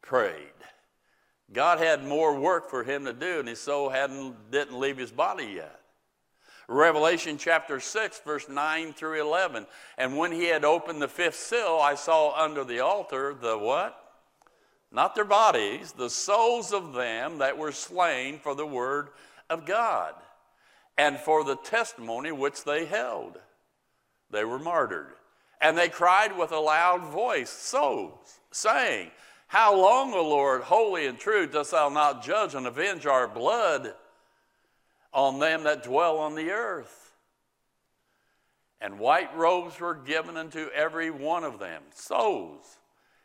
prayed. 0.03 0.49
God 1.53 1.79
had 1.79 2.05
more 2.05 2.39
work 2.39 2.69
for 2.69 2.83
him 2.83 3.05
to 3.05 3.13
do, 3.13 3.39
and 3.39 3.49
his 3.49 3.61
soul 3.61 3.89
hadn't, 3.89 4.51
didn't 4.51 4.79
leave 4.79 4.97
his 4.97 5.13
body 5.13 5.47
yet. 5.57 5.81
Revelation 6.67 7.37
chapter 7.37 7.79
6, 7.79 8.21
verse 8.21 8.49
9 8.49 8.93
through 8.95 9.21
11. 9.21 9.67
And 9.99 10.17
when 10.17 10.33
he 10.33 10.47
had 10.47 10.65
opened 10.65 11.03
the 11.03 11.09
fifth 11.09 11.37
seal, 11.37 11.79
I 11.83 11.95
saw 11.95 12.35
under 12.43 12.65
the 12.65 12.81
altar 12.81 13.35
the 13.35 13.59
what? 13.59 14.04
Not 14.95 15.15
their 15.15 15.25
bodies, 15.25 15.93
the 15.93 16.09
souls 16.09 16.73
of 16.73 16.95
them 16.95 17.39
that 17.39 17.59
were 17.59 17.73
slain 17.73 18.39
for 18.39 18.55
the 18.55 18.67
word 18.67 19.09
of 19.51 19.67
God 19.67 20.15
and 20.97 21.19
for 21.19 21.45
the 21.45 21.57
testimony 21.57 22.33
which 22.33 22.65
they 22.65 22.87
held. 22.87 23.39
They 24.31 24.45
were 24.45 24.59
martyred. 24.59 25.13
And 25.61 25.77
they 25.77 25.89
cried 25.89 26.39
with 26.39 26.53
a 26.53 26.59
loud 26.59 27.05
voice, 27.11 27.51
souls, 27.51 28.39
saying, 28.53 29.11
How 29.49 29.77
long, 29.77 30.15
O 30.15 30.23
Lord, 30.23 30.63
holy 30.63 31.07
and 31.07 31.19
true, 31.19 31.47
dost 31.47 31.73
thou 31.73 31.89
not 31.89 32.25
judge 32.25 32.55
and 32.55 32.67
avenge 32.67 33.05
our 33.05 33.29
blood? 33.29 33.95
on 35.15 35.39
them 35.39 35.63
that 35.63 35.85
dwell 35.85 36.19
on 36.19 36.35
the 36.35 36.51
earth. 36.51 37.13
And 38.81 38.99
white 38.99 39.35
robes 39.37 39.81
were 39.81 39.95
given 39.95 40.37
unto 40.37 40.69
every 40.75 41.11
one 41.11 41.45
of 41.45 41.59
them, 41.59 41.83
souls. 41.95 42.79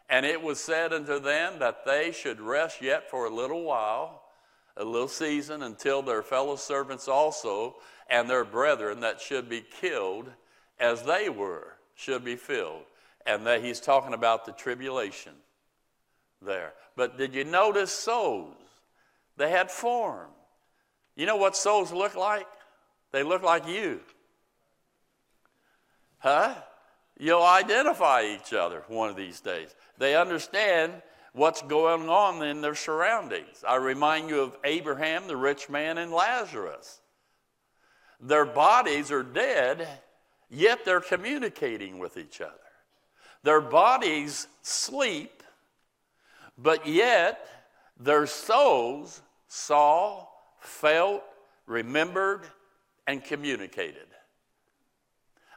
And 0.10 0.26
it 0.26 0.41
was 0.41 0.60
said 0.60 0.91
unto 0.91 1.19
them 1.19 1.60
that 1.60 1.86
they 1.86 2.12
should 2.12 2.41
rest 2.41 2.82
yet 2.82 3.10
for 3.10 3.26
a 3.26 3.30
little 3.30 3.63
while, 3.63 4.24
a 4.76 4.84
little 4.84 5.08
season, 5.08 5.62
until 5.62 6.02
their 6.02 6.24
fellow 6.24 6.56
servants 6.56 7.08
also 7.08 7.76
and 8.10 8.28
their 8.28 8.43
brethren 8.43 9.02
that 9.02 9.22
should 9.22 9.48
be 9.48 9.62
killed 9.62 10.30
as 10.80 11.04
they 11.04 11.30
were 11.30 11.76
should 11.95 12.26
be 12.26 12.36
filled. 12.36 12.84
And 13.26 13.45
that 13.45 13.63
he's 13.63 13.80
talking 13.80 14.13
about 14.13 14.45
the 14.45 14.52
tribulation 14.52 15.34
there. 16.41 16.74
But 16.95 17.17
did 17.17 17.36
you 17.36 17.43
notice 17.43 17.91
souls? 17.91 18.56
They 19.38 19.52
had 19.52 19.69
form. 19.69 20.30
You 21.15 21.26
know 21.26 21.36
what 21.36 21.56
souls 21.56 21.91
look 21.91 22.15
like? 22.15 22.48
They 23.12 23.24
look 23.24 23.43
like 23.43 23.67
you. 23.67 24.00
Huh? 26.19 26.56
You'll 27.20 27.44
identify 27.44 28.24
each 28.24 28.54
other 28.54 28.84
one 28.88 29.10
of 29.10 29.18
these 29.18 29.42
days. 29.42 29.76
They 29.98 30.16
understand 30.16 30.94
what's 31.34 31.62
going 31.62 32.08
on 32.10 32.42
in 32.44 32.62
their 32.62 32.76
surroundings. 32.76 33.64
I 33.68 33.76
remind 33.76 34.30
you 34.30 34.42
of 34.42 34.58
Abraham, 34.64 35.28
the 35.28 35.36
rich 35.36 35.70
man, 35.70 35.98
and 35.98 36.12
Lazarus. 36.12 37.02
Their 38.22 38.46
bodies 38.46 39.12
are 39.12 39.24
dead, 39.24 39.88
yet 40.50 40.86
they're 40.86 41.02
communicating 41.02 42.00
with 42.00 42.18
each 42.18 42.40
other. 42.42 42.54
Their 43.44 43.62
bodies 43.62 44.48
sleep, 44.62 45.44
but 46.58 46.88
yet 46.88 47.48
their 48.00 48.28
souls 48.28 49.22
saw, 49.48 50.26
felt, 50.60 51.24
remembered, 51.66 52.42
and 53.08 53.24
communicated. 53.24 54.08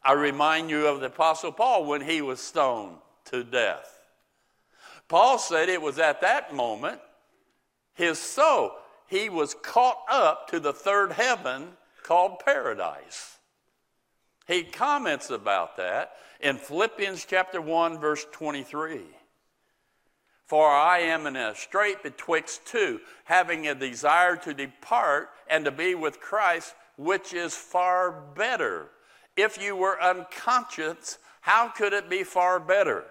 I 0.05 0.13
remind 0.13 0.71
you 0.71 0.87
of 0.87 1.01
the 1.01 1.07
Apostle 1.07 1.53
Paul 1.53 1.85
when 1.85 2.01
he 2.01 2.21
was 2.21 2.41
stoned 2.41 2.97
to 3.27 3.45
death. 3.45 4.01
Paul 5.09 5.39
said 5.39 5.69
it 5.69 5.83
was 5.83 5.99
at 5.99 6.21
that 6.23 6.55
moment 6.55 7.01
his 7.95 8.19
soul, 8.19 8.73
he 9.07 9.29
was 9.29 9.55
caught 9.63 9.99
up 10.09 10.49
to 10.49 10.59
the 10.59 10.73
third 10.73 11.13
heaven 11.13 11.69
called 12.03 12.41
paradise. 12.45 13.39
He 14.47 14.65
comments 14.65 15.31
about 15.31 15.77
that 15.77 16.13
in 16.41 16.57
Philippians 16.57 17.25
chapter 17.25 17.61
1, 17.61 18.01
verse 18.01 18.27
23. 18.33 19.03
For 20.47 20.69
I 20.69 20.99
am 21.01 21.27
in 21.27 21.37
a 21.37 21.55
strait 21.55 22.03
betwixt 22.03 22.67
two, 22.67 23.01
having 23.25 23.69
a 23.69 23.75
desire 23.75 24.37
to 24.37 24.53
depart 24.53 25.31
and 25.49 25.65
to 25.65 25.71
be 25.71 25.95
with 25.95 26.21
Christ, 26.21 26.75
which 26.97 27.33
is 27.33 27.55
far 27.55 28.11
better. 28.11 28.89
If 29.37 29.61
you 29.61 29.77
were 29.77 30.01
unconscious, 30.01 31.19
how 31.41 31.69
could 31.69 31.93
it 31.93 32.11
be 32.11 32.23
far 32.23 32.61
better? 32.61 33.05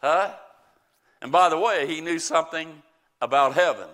Huh? 0.00 0.34
And 1.22 1.30
by 1.30 1.48
the 1.48 1.58
way, 1.58 1.86
he 1.86 2.00
knew 2.00 2.18
something 2.18 2.82
about 3.20 3.54
heaven. 3.54 3.88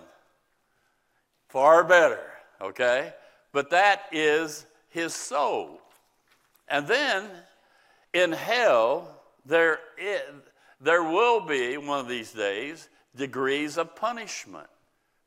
Far 1.49 1.83
better, 1.83 2.21
okay? 2.61 3.13
But 3.51 3.69
that 3.71 4.03
is 4.11 4.65
his 4.89 5.13
soul. 5.13 5.81
And 6.67 6.87
then 6.87 7.29
in 8.13 8.31
hell, 8.31 9.21
there 9.45 9.79
is, 9.97 10.21
there 10.81 11.03
will 11.03 11.41
be, 11.41 11.77
one 11.77 11.99
of 11.99 12.07
these 12.07 12.31
days, 12.31 12.89
degrees 13.15 13.77
of 13.77 13.95
punishment. 13.95 14.67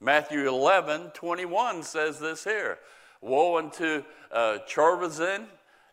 Matthew 0.01 0.49
11, 0.49 1.11
21 1.15 1.83
says 1.83 2.19
this 2.19 2.45
here 2.45 2.79
Woe 3.21 3.59
unto 3.59 4.03
uh, 4.33 4.59
Chorazin 4.69 5.47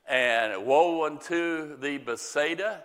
and 0.07 0.65
woe 0.65 1.05
unto 1.05 1.77
the 1.77 1.97
Bethsaida, 1.97 2.83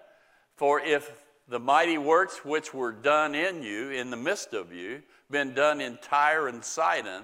for 0.56 0.80
if 0.80 1.10
the 1.48 1.60
mighty 1.60 1.98
works 1.98 2.44
which 2.44 2.74
were 2.74 2.92
done 2.92 3.34
in 3.34 3.62
you, 3.62 3.90
in 3.90 4.10
the 4.10 4.16
midst 4.16 4.54
of 4.54 4.72
you, 4.72 5.02
been 5.30 5.54
done 5.54 5.80
in 5.80 5.98
Tyre 6.02 6.48
and 6.48 6.64
Sidon, 6.64 7.22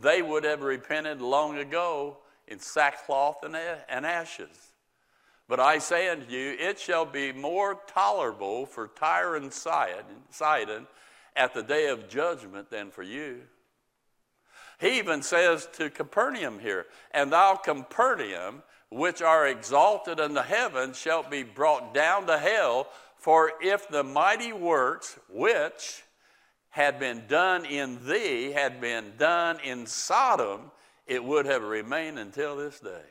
they 0.00 0.22
would 0.22 0.44
have 0.44 0.62
repented 0.62 1.20
long 1.20 1.58
ago 1.58 2.18
in 2.46 2.58
sackcloth 2.58 3.42
and, 3.42 3.56
and 3.88 4.06
ashes. 4.06 4.72
But 5.48 5.60
I 5.60 5.78
say 5.78 6.08
unto 6.08 6.30
you, 6.30 6.56
it 6.58 6.78
shall 6.78 7.06
be 7.06 7.32
more 7.32 7.78
tolerable 7.86 8.66
for 8.66 8.88
Tyre 8.88 9.36
and 9.36 9.52
Sidon 9.52 10.86
at 11.34 11.54
the 11.54 11.62
day 11.62 11.88
of 11.88 12.08
judgment 12.08 12.70
than 12.70 12.90
for 12.90 13.02
you. 13.02 13.40
He 14.78 14.98
even 14.98 15.22
says 15.22 15.68
to 15.74 15.90
Capernaum 15.90 16.60
here, 16.60 16.86
And 17.10 17.32
thou, 17.32 17.56
Capernaum, 17.56 18.62
which 18.90 19.20
are 19.20 19.46
exalted 19.46 20.20
in 20.20 20.34
the 20.34 20.42
heavens, 20.42 20.98
shalt 20.98 21.30
be 21.30 21.42
brought 21.42 21.92
down 21.92 22.26
to 22.26 22.38
hell. 22.38 22.88
For 23.16 23.52
if 23.60 23.88
the 23.88 24.04
mighty 24.04 24.52
works 24.52 25.18
which 25.28 26.02
had 26.70 27.00
been 27.00 27.24
done 27.26 27.64
in 27.64 28.06
thee 28.06 28.52
had 28.52 28.80
been 28.80 29.14
done 29.18 29.58
in 29.64 29.86
Sodom, 29.86 30.70
it 31.06 31.24
would 31.24 31.46
have 31.46 31.62
remained 31.62 32.18
until 32.18 32.56
this 32.56 32.78
day. 32.78 33.02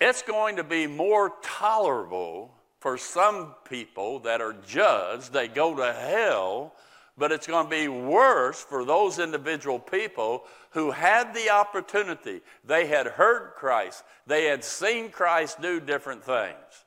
It's 0.00 0.22
going 0.22 0.56
to 0.56 0.64
be 0.64 0.86
more 0.86 1.34
tolerable 1.42 2.54
for 2.80 2.96
some 2.96 3.54
people 3.68 4.20
that 4.20 4.40
are 4.40 4.54
judged, 4.66 5.32
they 5.32 5.48
go 5.48 5.74
to 5.76 5.92
hell, 5.92 6.74
but 7.18 7.32
it's 7.32 7.46
going 7.46 7.66
to 7.66 7.70
be 7.70 7.88
worse 7.88 8.62
for 8.62 8.84
those 8.84 9.18
individual 9.18 9.78
people 9.78 10.44
who 10.70 10.90
had 10.90 11.34
the 11.34 11.50
opportunity. 11.50 12.40
They 12.64 12.86
had 12.86 13.06
heard 13.06 13.54
Christ, 13.56 14.04
they 14.26 14.44
had 14.44 14.64
seen 14.64 15.10
Christ 15.10 15.60
do 15.60 15.80
different 15.80 16.24
things, 16.24 16.84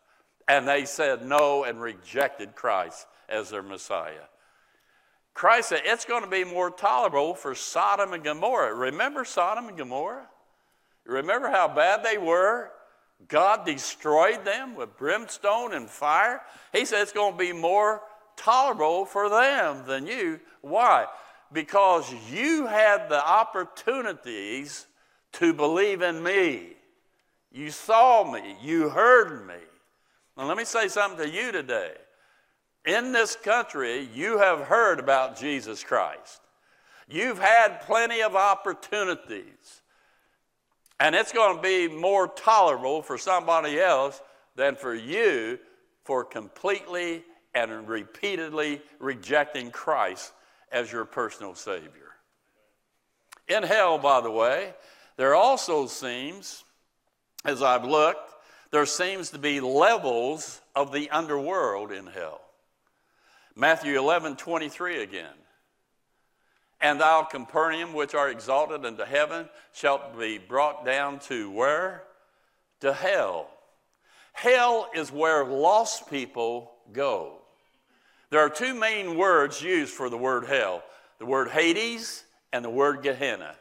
and 0.48 0.68
they 0.68 0.86
said 0.86 1.26
no 1.26 1.64
and 1.64 1.82
rejected 1.82 2.56
Christ 2.56 3.08
as 3.28 3.50
their 3.50 3.64
Messiah. 3.64 4.28
Christ 5.34 5.70
said 5.70 5.82
it's 5.86 6.06
going 6.06 6.24
to 6.24 6.30
be 6.30 6.44
more 6.44 6.70
tolerable 6.70 7.36
for 7.36 7.56
Sodom 7.56 8.14
and 8.14 8.24
Gomorrah. 8.24 8.74
Remember 8.74 9.24
Sodom 9.26 9.68
and 9.68 9.78
Gomorrah? 9.78 10.28
Remember 11.06 11.50
how 11.50 11.68
bad 11.68 12.04
they 12.04 12.18
were? 12.18 12.72
God 13.28 13.66
destroyed 13.66 14.46
them 14.46 14.76
with 14.76 14.98
brimstone 14.98 15.74
and 15.74 15.90
fire. 15.90 16.42
He 16.74 16.86
said 16.86 17.02
it's 17.02 17.12
going 17.12 17.34
to 17.34 17.38
be 17.38 17.54
more 17.54 18.02
tolerable 18.44 19.06
for 19.06 19.30
them 19.30 19.84
than 19.86 20.08
you. 20.08 20.40
Why? 20.62 21.06
Because 21.54 22.12
you 22.32 22.66
had 22.66 23.10
the 23.10 23.26
opportunities 23.26 24.88
to 25.34 25.54
believe 25.54 26.02
in 26.02 26.22
me. 26.22 26.74
You 27.52 27.70
saw 27.72 28.30
me, 28.30 28.56
you 28.62 28.90
heard 28.90 29.46
me. 29.48 29.56
Now, 30.38 30.46
let 30.46 30.58
me 30.58 30.66
say 30.66 30.88
something 30.88 31.28
to 31.28 31.30
you 31.30 31.52
today. 31.52 31.94
In 32.86 33.12
this 33.12 33.36
country, 33.36 34.10
you 34.14 34.40
have 34.40 34.62
heard 34.62 35.00
about 35.00 35.38
Jesus 35.38 35.84
Christ. 35.84 36.42
You've 37.08 37.40
had 37.40 37.82
plenty 37.82 38.22
of 38.22 38.36
opportunities. 38.36 39.82
And 41.00 41.14
it's 41.14 41.32
going 41.32 41.58
to 41.58 41.62
be 41.62 41.88
more 41.88 42.28
tolerable 42.28 43.02
for 43.02 43.18
somebody 43.18 43.80
else 43.80 44.22
than 44.56 44.76
for 44.76 44.96
you 44.96 45.60
for 46.04 46.24
completely 46.24 47.24
and 47.54 47.88
repeatedly 47.88 48.82
rejecting 49.00 49.72
Christ 49.72 50.32
as 50.72 50.92
your 50.92 51.06
personal 51.06 51.56
Savior. 51.56 52.12
In 53.48 53.64
hell, 53.64 53.98
by 53.98 54.22
the 54.22 54.32
way, 54.32 54.74
there 55.18 55.36
also 55.36 55.88
seems, 55.88 56.64
as 57.44 57.62
I've 57.62 57.84
looked, 57.84 58.32
there 58.72 58.86
seems 58.86 59.32
to 59.32 59.38
be 59.38 59.60
levels 59.60 60.62
of 60.76 60.94
the 60.94 61.10
underworld 61.10 61.92
in 61.92 62.08
hell. 62.08 62.42
Matthew 63.56 64.00
11, 64.00 64.38
23 64.38 65.04
again. 65.04 65.34
And 66.80 67.00
thou, 67.00 67.24
Capernaum, 67.24 67.94
which 67.94 68.16
are 68.16 68.30
exalted 68.30 68.86
unto 68.86 69.04
heaven, 69.04 69.50
shalt 69.74 70.18
be 70.18 70.38
brought 70.38 70.86
down 70.86 71.20
to 71.20 71.52
where? 71.52 72.04
To 72.80 72.94
hell. 72.94 73.50
Hell 74.34 74.90
is 74.96 75.12
where 75.12 75.46
lost 75.46 76.10
people 76.10 76.72
go. 76.92 77.41
There 78.32 78.40
are 78.40 78.50
two 78.50 78.74
main 78.74 79.18
words 79.18 79.62
used 79.62 79.94
for 79.94 80.10
the 80.10 80.18
word 80.18 80.46
hell 80.46 80.84
the 81.20 81.26
word 81.28 81.50
Hades 81.50 82.24
and 82.52 82.66
the 82.66 82.70
word 82.70 83.04
Gehenna. 83.04 83.54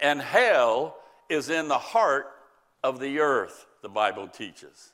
And 0.00 0.20
hell 0.20 0.96
is 1.28 1.48
in 1.48 1.68
the 1.68 1.78
heart 1.78 2.26
of 2.82 2.98
the 2.98 3.20
earth, 3.20 3.66
the 3.82 3.88
Bible 3.88 4.26
teaches. 4.26 4.90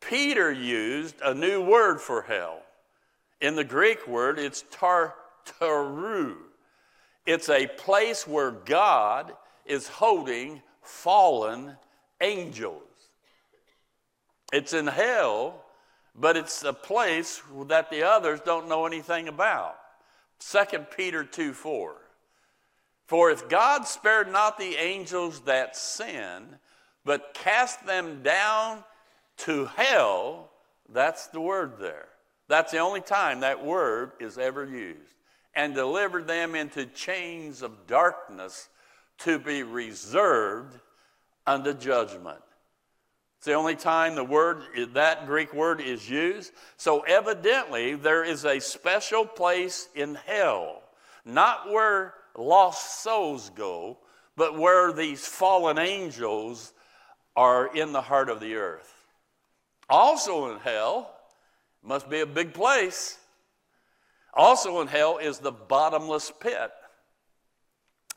Peter 0.00 0.50
used 0.50 1.16
a 1.22 1.34
new 1.34 1.62
word 1.62 2.00
for 2.00 2.22
hell. 2.22 2.62
In 3.42 3.56
the 3.56 3.64
Greek 3.64 4.06
word, 4.06 4.38
it's 4.38 4.64
tartaroo. 4.70 6.36
It's 7.26 7.50
a 7.50 7.66
place 7.66 8.26
where 8.26 8.52
God 8.52 9.34
is 9.66 9.86
holding 9.86 10.62
fallen 10.80 11.76
angels. 12.22 12.82
It's 14.50 14.72
in 14.72 14.86
hell, 14.86 15.62
but 16.14 16.36
it's 16.36 16.62
a 16.62 16.72
place 16.72 17.42
that 17.66 17.90
the 17.90 18.02
others 18.02 18.40
don't 18.40 18.68
know 18.68 18.86
anything 18.86 19.28
about. 19.28 19.76
2 20.40 20.78
Peter 20.96 21.24
2 21.24 21.52
4. 21.52 21.96
For 23.06 23.30
if 23.30 23.48
God 23.48 23.86
spared 23.86 24.30
not 24.30 24.56
the 24.58 24.76
angels 24.76 25.40
that 25.40 25.76
sin, 25.76 26.58
but 27.04 27.34
cast 27.34 27.84
them 27.86 28.22
down 28.22 28.84
to 29.38 29.66
hell, 29.66 30.50
that's 30.88 31.26
the 31.28 31.40
word 31.40 31.78
there. 31.80 32.08
That's 32.48 32.72
the 32.72 32.78
only 32.78 33.00
time 33.00 33.40
that 33.40 33.64
word 33.64 34.12
is 34.20 34.38
ever 34.38 34.64
used. 34.64 35.14
And 35.54 35.74
delivered 35.74 36.26
them 36.26 36.54
into 36.54 36.86
chains 36.86 37.62
of 37.62 37.86
darkness 37.86 38.68
to 39.18 39.38
be 39.38 39.62
reserved 39.62 40.78
unto 41.46 41.74
judgment. 41.74 42.40
It's 43.40 43.46
the 43.46 43.54
only 43.54 43.74
time 43.74 44.16
the 44.16 44.22
word, 44.22 44.64
that 44.92 45.24
Greek 45.24 45.54
word 45.54 45.80
is 45.80 46.10
used. 46.10 46.52
So 46.76 47.00
evidently, 47.00 47.94
there 47.94 48.22
is 48.22 48.44
a 48.44 48.60
special 48.60 49.24
place 49.24 49.88
in 49.94 50.14
hell, 50.26 50.82
not 51.24 51.70
where 51.70 52.12
lost 52.36 53.02
souls 53.02 53.50
go, 53.56 53.96
but 54.36 54.58
where 54.58 54.92
these 54.92 55.26
fallen 55.26 55.78
angels 55.78 56.74
are 57.34 57.74
in 57.74 57.92
the 57.92 58.02
heart 58.02 58.28
of 58.28 58.40
the 58.40 58.56
earth. 58.56 58.92
Also 59.88 60.52
in 60.52 60.58
hell, 60.58 61.10
must 61.82 62.10
be 62.10 62.20
a 62.20 62.26
big 62.26 62.52
place. 62.52 63.20
Also 64.34 64.82
in 64.82 64.86
hell 64.86 65.16
is 65.16 65.38
the 65.38 65.50
bottomless 65.50 66.30
pit. 66.40 66.72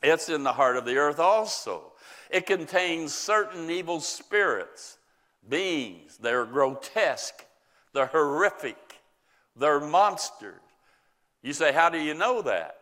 It's 0.03 0.27
in 0.27 0.43
the 0.43 0.51
heart 0.51 0.75
of 0.75 0.83
the 0.83 0.97
earth 0.97 1.19
also. 1.19 1.93
It 2.29 2.45
contains 2.45 3.13
certain 3.13 3.69
evil 3.69 4.01
spirits 4.01 4.97
beings. 5.49 6.17
They're 6.21 6.45
grotesque, 6.45 7.45
they're 7.93 8.07
horrific, 8.07 8.99
they're 9.55 9.79
monsters. 9.79 10.59
You 11.41 11.53
say, 11.53 11.73
How 11.73 11.89
do 11.89 11.99
you 11.99 12.13
know 12.13 12.41
that? 12.43 12.77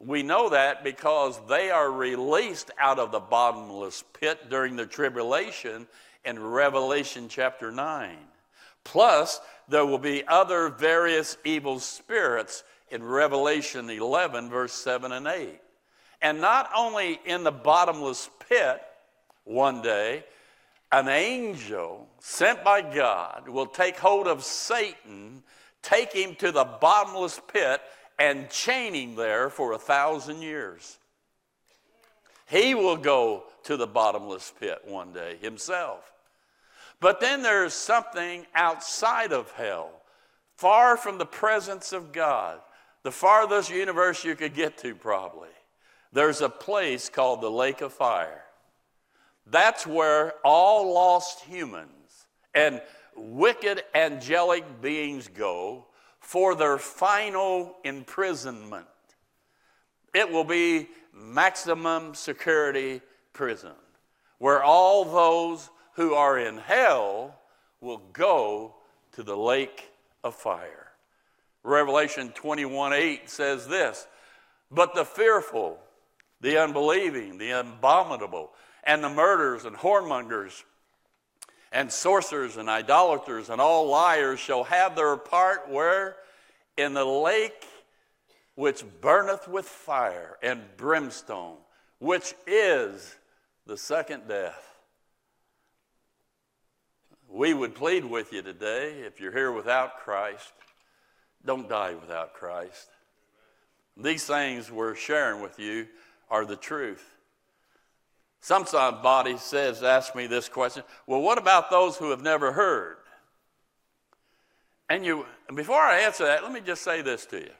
We 0.00 0.22
know 0.22 0.50
that 0.50 0.84
because 0.84 1.40
they 1.48 1.70
are 1.70 1.90
released 1.90 2.70
out 2.78 3.00
of 3.00 3.10
the 3.10 3.18
bottomless 3.18 4.04
pit 4.12 4.48
during 4.48 4.76
the 4.76 4.86
tribulation 4.86 5.88
in 6.24 6.40
Revelation 6.40 7.28
chapter 7.28 7.72
9. 7.72 8.16
Plus, 8.84 9.40
there 9.68 9.84
will 9.84 9.98
be 9.98 10.26
other 10.28 10.68
various 10.68 11.36
evil 11.44 11.80
spirits 11.80 12.62
in 12.90 13.02
Revelation 13.02 13.90
11, 13.90 14.48
verse 14.48 14.72
7 14.72 15.10
and 15.12 15.26
8. 15.26 15.60
And 16.22 16.40
not 16.40 16.70
only 16.76 17.20
in 17.24 17.44
the 17.44 17.52
bottomless 17.52 18.30
pit 18.48 18.80
one 19.44 19.82
day, 19.82 20.24
an 20.90 21.08
angel 21.08 22.08
sent 22.20 22.64
by 22.64 22.80
God 22.80 23.48
will 23.48 23.66
take 23.66 23.96
hold 23.98 24.26
of 24.26 24.42
Satan, 24.42 25.42
take 25.82 26.12
him 26.12 26.34
to 26.36 26.50
the 26.50 26.64
bottomless 26.64 27.40
pit, 27.52 27.80
and 28.18 28.50
chain 28.50 28.94
him 28.94 29.14
there 29.14 29.50
for 29.50 29.72
a 29.72 29.78
thousand 29.78 30.42
years. 30.42 30.98
He 32.48 32.74
will 32.74 32.96
go 32.96 33.44
to 33.64 33.76
the 33.76 33.86
bottomless 33.86 34.52
pit 34.58 34.78
one 34.84 35.12
day 35.12 35.36
himself. 35.40 36.10
But 37.00 37.20
then 37.20 37.42
there's 37.42 37.74
something 37.74 38.46
outside 38.54 39.32
of 39.32 39.50
hell, 39.52 39.90
far 40.56 40.96
from 40.96 41.18
the 41.18 41.26
presence 41.26 41.92
of 41.92 42.12
God, 42.12 42.60
the 43.02 43.12
farthest 43.12 43.70
universe 43.70 44.24
you 44.24 44.34
could 44.34 44.54
get 44.54 44.78
to, 44.78 44.94
probably. 44.94 45.50
There's 46.12 46.40
a 46.40 46.48
place 46.48 47.08
called 47.08 47.42
the 47.42 47.50
lake 47.50 47.82
of 47.82 47.92
fire. 47.92 48.42
That's 49.50 49.86
where 49.86 50.34
all 50.44 50.92
lost 50.92 51.40
humans 51.44 52.26
and 52.54 52.82
wicked 53.16 53.82
angelic 53.94 54.82
beings 54.82 55.28
go 55.28 55.86
for 56.20 56.54
their 56.54 56.78
final 56.78 57.76
imprisonment. 57.84 58.86
It 60.14 60.30
will 60.30 60.44
be 60.44 60.88
maximum 61.12 62.14
security 62.14 63.00
prison, 63.32 63.72
where 64.38 64.62
all 64.62 65.04
those 65.04 65.70
who 65.94 66.14
are 66.14 66.38
in 66.38 66.58
hell 66.58 67.38
will 67.80 68.02
go 68.12 68.74
to 69.12 69.22
the 69.22 69.36
lake 69.36 69.90
of 70.22 70.34
fire. 70.34 70.88
Revelation 71.62 72.30
21 72.34 72.92
8 72.92 73.30
says 73.30 73.66
this 73.66 74.06
But 74.70 74.94
the 74.94 75.04
fearful, 75.04 75.78
the 76.40 76.58
unbelieving, 76.58 77.38
the 77.38 77.60
abominable, 77.60 78.52
and 78.84 79.02
the 79.02 79.08
murderers 79.08 79.64
and 79.64 79.76
whoremongers 79.76 80.62
and 81.72 81.92
sorcerers 81.92 82.56
and 82.56 82.68
idolaters 82.68 83.50
and 83.50 83.60
all 83.60 83.88
liars 83.88 84.40
shall 84.40 84.64
have 84.64 84.96
their 84.96 85.16
part 85.16 85.68
where? 85.68 86.16
In 86.76 86.94
the 86.94 87.04
lake 87.04 87.66
which 88.54 88.84
burneth 89.00 89.46
with 89.46 89.66
fire 89.66 90.36
and 90.42 90.62
brimstone, 90.76 91.56
which 91.98 92.34
is 92.46 93.16
the 93.66 93.76
second 93.76 94.26
death. 94.26 94.64
We 97.28 97.52
would 97.52 97.74
plead 97.74 98.04
with 98.04 98.32
you 98.32 98.42
today 98.42 99.00
if 99.00 99.20
you're 99.20 99.32
here 99.32 99.52
without 99.52 99.98
Christ, 99.98 100.52
don't 101.44 101.68
die 101.68 101.94
without 101.94 102.32
Christ. 102.32 102.88
These 103.96 104.24
things 104.24 104.72
we're 104.72 104.94
sharing 104.94 105.42
with 105.42 105.58
you 105.58 105.86
are 106.30 106.44
the 106.44 106.56
truth. 106.56 107.17
Somebody 108.40 109.36
says, 109.36 109.82
ask 109.82 110.14
me 110.14 110.26
this 110.26 110.48
question. 110.48 110.84
Well, 111.06 111.20
what 111.20 111.38
about 111.38 111.70
those 111.70 111.96
who 111.96 112.10
have 112.10 112.22
never 112.22 112.52
heard? 112.52 112.96
And 114.88 115.04
you, 115.04 115.26
before 115.54 115.80
I 115.80 116.00
answer 116.00 116.24
that, 116.24 116.42
let 116.42 116.52
me 116.52 116.60
just 116.60 116.82
say 116.82 117.02
this 117.02 117.26
to 117.26 117.38
you. 117.38 117.50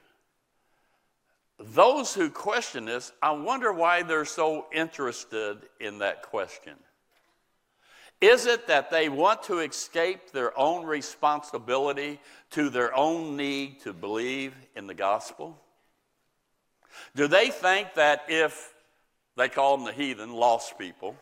Those 1.59 2.15
who 2.15 2.31
question 2.31 2.85
this, 2.85 3.13
I 3.21 3.33
wonder 3.33 3.73
why 3.73 4.03
they're 4.03 4.25
so 4.25 4.67
interested 4.73 5.59
in 5.81 5.99
that 5.99 6.23
question. 6.23 6.75
Is 8.21 8.47
it 8.47 8.67
that 8.69 8.91
they 8.91 9.09
want 9.09 9.45
to 9.45 9.59
escape 9.59 10.33
their 10.33 10.57
own 10.59 10.85
responsibility 10.85 12.21
to 12.51 12.71
their 12.71 12.95
own 12.95 13.37
need 13.37 13.81
to 13.83 13.93
believe 13.93 14.55
in 14.75 14.87
the 14.87 14.95
gospel? 14.95 15.61
Do 17.15 17.29
they 17.29 17.51
think 17.51 17.95
that 17.95 18.23
if 18.29 18.73
they 19.39 19.49
call 19.49 19.77
them 19.77 19.87
the 19.87 19.93
heathen, 19.93 20.33
lost 20.33 20.79
people. 20.79 21.17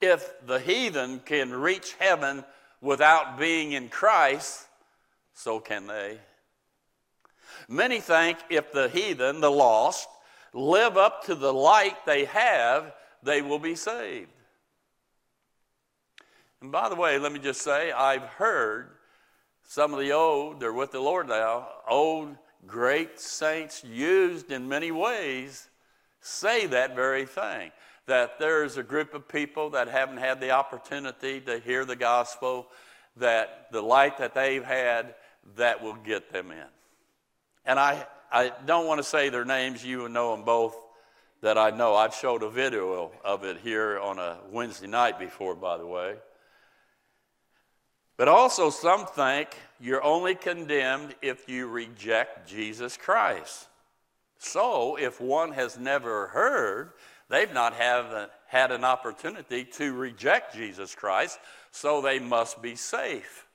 If 0.00 0.34
the 0.46 0.60
heathen 0.60 1.20
can 1.20 1.50
reach 1.50 1.94
heaven 1.98 2.44
without 2.82 3.38
being 3.38 3.72
in 3.72 3.88
Christ, 3.88 4.66
so 5.32 5.60
can 5.60 5.86
they. 5.86 6.18
Many 7.66 8.00
think 8.00 8.38
if 8.50 8.70
the 8.70 8.90
heathen, 8.90 9.40
the 9.40 9.50
lost, 9.50 10.06
live 10.52 10.98
up 10.98 11.24
to 11.24 11.34
the 11.34 11.54
light 11.54 12.04
they 12.04 12.26
have, 12.26 12.92
they 13.22 13.40
will 13.40 13.58
be 13.58 13.74
saved. 13.74 14.28
And 16.60 16.70
by 16.70 16.90
the 16.90 16.96
way, 16.96 17.18
let 17.18 17.32
me 17.32 17.38
just 17.38 17.62
say, 17.62 17.92
I've 17.92 18.22
heard 18.22 18.90
some 19.66 19.94
of 19.94 20.00
the 20.00 20.12
old, 20.12 20.60
they're 20.60 20.72
with 20.74 20.92
the 20.92 21.00
Lord 21.00 21.28
now, 21.28 21.68
old 21.88 22.36
great 22.66 23.18
saints 23.18 23.82
used 23.82 24.52
in 24.52 24.68
many 24.68 24.90
ways 24.90 25.70
say 26.24 26.66
that 26.66 26.94
very 26.94 27.26
thing 27.26 27.70
that 28.06 28.38
there's 28.38 28.76
a 28.76 28.82
group 28.82 29.14
of 29.14 29.28
people 29.28 29.70
that 29.70 29.88
haven't 29.88 30.18
had 30.18 30.40
the 30.40 30.50
opportunity 30.50 31.40
to 31.40 31.58
hear 31.58 31.84
the 31.84 31.96
gospel, 31.96 32.66
that 33.16 33.68
the 33.72 33.80
light 33.80 34.18
that 34.18 34.34
they've 34.34 34.64
had, 34.64 35.14
that 35.56 35.82
will 35.82 35.94
get 35.94 36.30
them 36.32 36.50
in. 36.50 36.66
And 37.64 37.78
I, 37.78 38.06
I 38.30 38.52
don't 38.66 38.86
want 38.86 38.98
to 38.98 39.04
say 39.04 39.28
their 39.28 39.44
names, 39.44 39.84
you 39.84 40.08
know 40.08 40.34
them 40.34 40.44
both 40.44 40.76
that 41.40 41.56
I 41.56 41.70
know. 41.70 41.94
I've 41.94 42.14
showed 42.14 42.42
a 42.42 42.50
video 42.50 43.12
of 43.24 43.44
it 43.44 43.58
here 43.62 43.98
on 43.98 44.18
a 44.18 44.38
Wednesday 44.50 44.86
night 44.86 45.18
before, 45.18 45.54
by 45.54 45.78
the 45.78 45.86
way. 45.86 46.16
But 48.16 48.28
also, 48.28 48.70
some 48.70 49.06
think 49.06 49.48
you're 49.80 50.04
only 50.04 50.34
condemned 50.34 51.14
if 51.20 51.48
you 51.48 51.66
reject 51.66 52.48
Jesus 52.48 52.96
Christ. 52.96 53.68
So, 54.44 54.96
if 54.96 55.22
one 55.22 55.52
has 55.52 55.78
never 55.78 56.26
heard, 56.26 56.92
they've 57.30 57.52
not 57.52 57.72
have, 57.74 58.12
uh, 58.12 58.26
had 58.46 58.72
an 58.72 58.84
opportunity 58.84 59.64
to 59.64 59.94
reject 59.94 60.54
Jesus 60.54 60.94
Christ, 60.94 61.38
so 61.70 62.02
they 62.02 62.18
must 62.18 62.60
be 62.60 62.76
safe. 62.76 63.46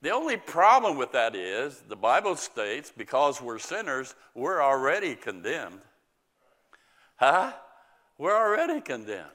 The 0.00 0.10
only 0.10 0.38
problem 0.38 0.96
with 0.96 1.12
that 1.12 1.36
is 1.36 1.82
the 1.88 1.94
Bible 1.94 2.36
states 2.36 2.90
because 2.96 3.42
we're 3.42 3.58
sinners, 3.58 4.14
we're 4.34 4.62
already 4.62 5.14
condemned. 5.14 5.82
Huh? 7.16 7.52
We're 8.16 8.36
already 8.36 8.80
condemned. 8.80 9.28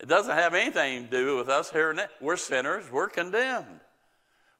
It 0.00 0.08
doesn't 0.08 0.34
have 0.34 0.54
anything 0.54 1.04
to 1.04 1.10
do 1.10 1.36
with 1.36 1.50
us 1.50 1.70
here 1.70 1.90
and. 1.90 2.08
We're 2.22 2.38
sinners, 2.38 2.90
we're 2.90 3.10
condemned. 3.10 3.80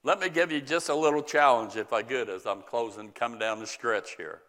Let 0.05 0.21
me 0.21 0.29
give 0.29 0.53
you 0.53 0.61
just 0.61 0.91
a 0.91 0.95
little 0.95 1.23
challenge, 1.23 1.77
if 1.77 1.95
I 1.95 2.03
could, 2.03 2.29
as 2.29 2.47
I'm 2.47 2.61
closing, 2.61 3.11
coming 3.11 3.39
down 3.39 3.59
the 3.59 3.67
stretch 3.67 4.17
here. 4.17 4.43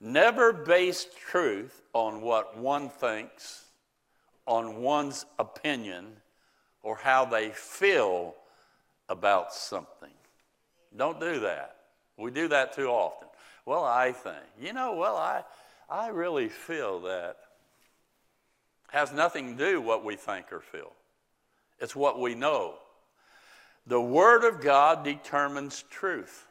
Never 0.00 0.52
base 0.52 1.06
truth 1.28 1.82
on 1.92 2.20
what 2.20 2.58
one 2.58 2.88
thinks, 2.88 3.64
on 4.46 4.82
one's 4.82 5.24
opinion, 5.38 6.16
or 6.82 6.96
how 6.96 7.24
they 7.24 7.50
feel 7.50 8.34
about 9.08 9.52
something. 9.52 10.10
Don't 10.96 11.20
do 11.20 11.40
that. 11.40 11.76
We 12.16 12.30
do 12.30 12.48
that 12.48 12.74
too 12.74 12.88
often. 12.88 13.28
Well, 13.64 13.84
I 13.84 14.12
think. 14.12 14.36
You 14.60 14.72
know, 14.72 14.94
well, 14.94 15.16
I, 15.16 15.42
I 15.90 16.08
really 16.08 16.48
feel 16.48 17.00
that 17.00 17.36
has 18.90 19.12
nothing 19.12 19.56
to 19.56 19.64
do 19.64 19.80
with 19.80 19.86
what 19.86 20.04
we 20.04 20.16
think 20.16 20.52
or 20.52 20.60
feel. 20.60 20.92
It's 21.80 21.96
what 21.96 22.20
we 22.20 22.34
know. 22.34 22.74
The 23.86 24.00
Word 24.00 24.44
of 24.44 24.60
God 24.60 25.04
determines 25.04 25.84
truth. 25.90 26.45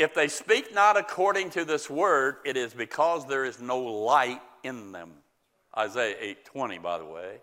If 0.00 0.14
they 0.14 0.28
speak 0.28 0.72
not 0.72 0.96
according 0.96 1.50
to 1.50 1.64
this 1.66 1.90
word, 1.90 2.36
it 2.46 2.56
is 2.56 2.72
because 2.72 3.26
there 3.26 3.44
is 3.44 3.60
no 3.60 3.78
light 3.78 4.40
in 4.62 4.92
them. 4.92 5.12
Isaiah 5.76 6.16
8:20, 6.18 6.78
by 6.78 6.96
the 6.96 7.04
way. 7.04 7.42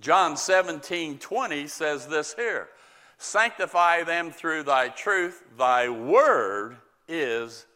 John 0.00 0.36
17:20 0.36 1.68
says 1.68 2.08
this 2.08 2.32
here 2.32 2.70
Sanctify 3.18 4.04
them 4.04 4.32
through 4.32 4.62
thy 4.62 4.88
truth, 4.88 5.44
thy 5.58 5.90
word 5.90 6.78
is 7.08 7.66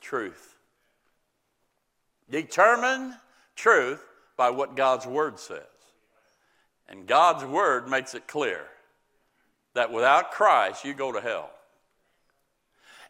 truth. 0.00 0.54
Determine 2.30 3.18
truth 3.56 4.06
by 4.36 4.50
what 4.50 4.76
God's 4.76 5.04
word 5.04 5.40
says. 5.40 5.66
And 6.88 7.08
God's 7.08 7.44
word 7.44 7.88
makes 7.88 8.14
it 8.14 8.28
clear 8.28 8.68
that 9.72 9.90
without 9.90 10.30
Christ, 10.30 10.84
you 10.84 10.94
go 10.94 11.10
to 11.10 11.20
hell. 11.20 11.50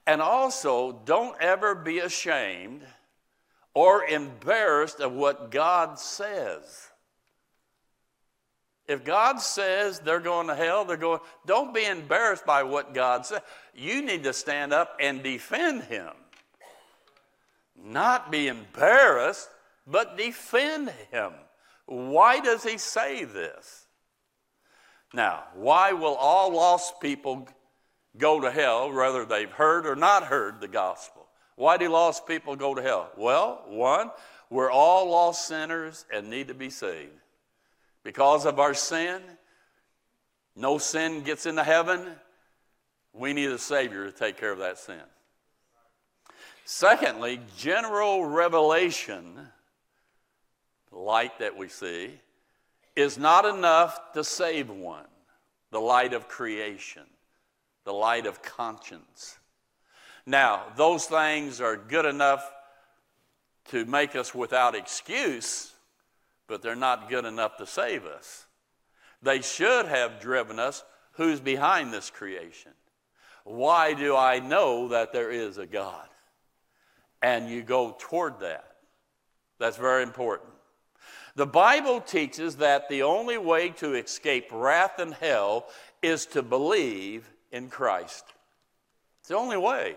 And 0.07 0.21
also, 0.21 1.01
don't 1.05 1.41
ever 1.41 1.75
be 1.75 1.99
ashamed 2.01 2.83
or 3.73 4.05
embarrassed 4.05 5.01
of 5.01 5.13
what 5.13 5.51
God 5.51 5.99
says. 5.99 6.91
If 8.87 9.03
God 9.03 9.41
says 9.41 9.99
they're 9.99 10.21
going 10.21 10.49
to 10.49 10.55
hell, 10.55 10.85
they're 10.85 10.99
going, 10.99 11.21
don't 11.47 11.73
be 11.73 11.87
embarrassed 11.87 12.45
by 12.45 12.65
what 12.65 12.93
God 12.93 13.25
says. 13.25 13.41
You 13.75 14.03
need 14.03 14.25
to 14.25 14.35
stand 14.35 14.75
up 14.75 14.97
and 15.01 15.23
defend 15.23 15.85
him. 15.85 16.11
Not 17.83 18.31
be 18.31 18.49
embarrassed, 18.49 19.49
but 19.87 20.19
defend 20.19 20.93
him. 21.11 21.33
Why 21.87 22.41
does 22.41 22.63
he 22.63 22.77
say 22.77 23.25
this? 23.25 23.87
Now, 25.15 25.45
why 25.55 25.93
will 25.93 26.15
all 26.15 26.53
lost 26.53 27.01
people 27.01 27.49
go 28.17 28.41
to 28.41 28.51
hell, 28.51 28.93
whether 28.93 29.25
they've 29.25 29.51
heard 29.51 29.87
or 29.87 29.97
not 29.97 30.25
heard 30.25 30.61
the 30.61 30.69
gospel? 30.69 31.27
Why 31.57 31.77
do 31.77 31.89
lost 31.89 32.27
people 32.27 32.57
go 32.57 32.75
to 32.75 32.83
hell? 32.83 33.11
Well, 33.17 33.63
one, 33.67 34.11
we're 34.51 34.71
all 34.71 35.11
lost 35.11 35.47
sinners 35.47 36.05
and 36.13 36.29
need 36.29 36.49
to 36.49 36.55
be 36.55 36.71
saved. 36.71 37.13
Because 38.03 38.45
of 38.45 38.59
our 38.59 38.75
sin, 38.75 39.23
no 40.57 40.79
sin 40.79 41.23
gets 41.23 41.47
into 41.47 41.65
heaven. 41.65 42.07
We 43.13 43.33
need 43.33 43.51
a 43.51 43.59
Savior 43.59 44.07
to 44.07 44.13
take 44.13 44.37
care 44.37 44.53
of 44.53 44.59
that 44.59 44.79
sin. 44.79 45.01
Secondly, 46.65 47.41
general 47.57 48.25
revelation 48.25 49.49
light 50.95 51.39
that 51.39 51.57
we 51.57 51.69
see, 51.69 52.11
is 52.97 53.19
not 53.19 53.45
enough 53.45 54.13
to 54.13 54.25
save 54.25 54.71
one. 54.71 55.07
The 55.71 55.81
light 55.81 56.13
of 56.13 56.29
creation, 56.29 57.03
the 57.85 57.93
light 57.93 58.27
of 58.27 58.43
conscience. 58.43 59.39
Now, 60.27 60.65
those 60.77 61.05
things 61.05 61.61
are 61.61 61.77
good 61.77 62.07
enough 62.07 62.51
to 63.67 63.85
make 63.85 64.17
us 64.17 64.35
without 64.35 64.75
excuse, 64.75 65.73
but 66.47 66.63
they're 66.63 66.75
not 66.75 67.09
good 67.09 67.25
enough 67.25 67.57
to 67.59 67.67
save 67.67 68.05
us. 68.05 68.47
They 69.23 69.41
should 69.41 69.87
have 69.87 70.21
driven 70.21 70.59
us 70.59 70.85
who's 71.13 71.41
behind 71.41 71.93
this 71.93 72.11
creation? 72.11 72.73
Why 73.45 73.95
do 73.95 74.17
I 74.17 74.39
know 74.39 74.89
that 74.89 75.13
there 75.13 75.31
is 75.31 75.59
a 75.59 75.67
God? 75.67 76.09
And 77.23 77.49
you 77.49 77.63
go 77.63 77.97
toward 77.99 78.41
that. 78.41 78.77
That's 79.59 79.77
very 79.77 80.03
important. 80.03 80.51
The 81.37 81.47
Bible 81.47 82.01
teaches 82.01 82.57
that 82.57 82.89
the 82.89 83.03
only 83.03 83.39
way 83.39 83.71
to 83.71 83.95
escape 83.95 84.49
wrath 84.53 84.99
and 84.99 85.15
hell 85.15 85.67
is 86.03 86.27
to 86.27 86.43
believe 86.43 87.29
in 87.55 87.69
Christ. 87.69 88.25
It's 89.21 89.29
the 89.29 89.37
only 89.37 89.57
way. 89.57 89.95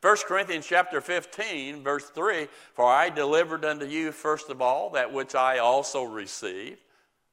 1 0.00 0.16
Corinthians 0.26 0.66
chapter 0.66 1.00
15, 1.00 1.82
verse 1.82 2.10
3 2.10 2.48
For 2.74 2.84
I 2.84 3.08
delivered 3.08 3.64
unto 3.64 3.86
you, 3.86 4.12
first 4.12 4.50
of 4.50 4.60
all, 4.60 4.90
that 4.90 5.12
which 5.12 5.34
I 5.34 5.58
also 5.58 6.02
received. 6.02 6.80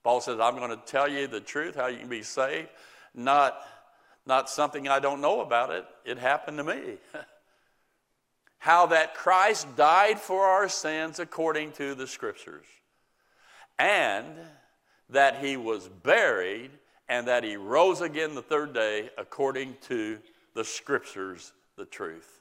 Paul 0.04 0.22
says, 0.22 0.40
I'm 0.40 0.56
going 0.56 0.70
to 0.70 0.86
tell 0.86 1.10
you 1.10 1.28
the 1.28 1.42
truth, 1.42 1.76
how 1.76 1.88
you 1.88 1.98
can 1.98 2.08
be 2.08 2.24
saved, 2.24 2.70
not, 3.16 3.60
not 4.26 4.50
something 4.50 4.88
I 4.88 5.00
don't 5.00 5.22
know 5.22 5.42
about 5.42 5.72
it. 5.72 5.86
It 6.06 6.18
happened 6.18 6.58
to 6.60 6.64
me. 6.64 6.98
how 8.60 8.86
that 8.86 9.16
Christ 9.16 9.76
died 9.76 10.20
for 10.20 10.46
our 10.46 10.70
sins 10.70 11.20
according 11.20 11.72
to 11.74 11.96
the 11.96 12.06
Scriptures 12.06 12.68
and 13.80 14.28
that 15.10 15.44
he 15.44 15.58
was 15.58 15.88
buried 15.88 16.70
and 17.12 17.28
that 17.28 17.44
he 17.44 17.58
rose 17.58 18.00
again 18.00 18.36
the 18.36 18.42
third 18.42 18.74
day 18.74 19.10
according 19.18 19.76
to 19.82 20.18
the 20.54 20.64
scriptures, 20.64 21.52
the 21.76 21.84
truth. 21.84 22.40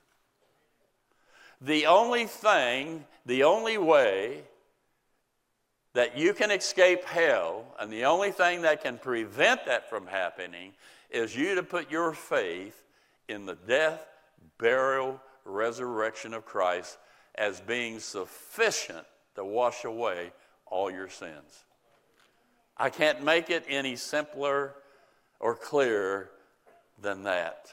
The 1.60 1.86
only 1.86 2.26
thing, 2.26 3.04
the 3.26 3.42
only 3.42 3.78
way 3.78 4.44
that 5.94 6.16
you 6.16 6.32
can 6.32 6.52
escape 6.52 7.04
hell, 7.04 7.64
and 7.80 7.92
the 7.92 8.04
only 8.04 8.30
thing 8.30 8.62
that 8.62 8.80
can 8.80 8.96
prevent 8.96 9.66
that 9.66 9.90
from 9.90 10.06
happening, 10.06 10.72
is 11.10 11.34
you 11.34 11.56
to 11.56 11.64
put 11.64 11.90
your 11.90 12.12
faith 12.12 12.80
in 13.28 13.46
the 13.46 13.58
death, 13.66 14.06
burial, 14.56 15.20
resurrection 15.44 16.32
of 16.32 16.44
Christ 16.44 16.96
as 17.34 17.60
being 17.60 17.98
sufficient 17.98 19.04
to 19.34 19.44
wash 19.44 19.84
away 19.84 20.30
all 20.66 20.92
your 20.92 21.08
sins. 21.08 21.64
I 22.80 22.88
can't 22.88 23.22
make 23.22 23.50
it 23.50 23.66
any 23.68 23.94
simpler 23.94 24.74
or 25.38 25.54
clearer 25.54 26.30
than 26.98 27.24
that. 27.24 27.66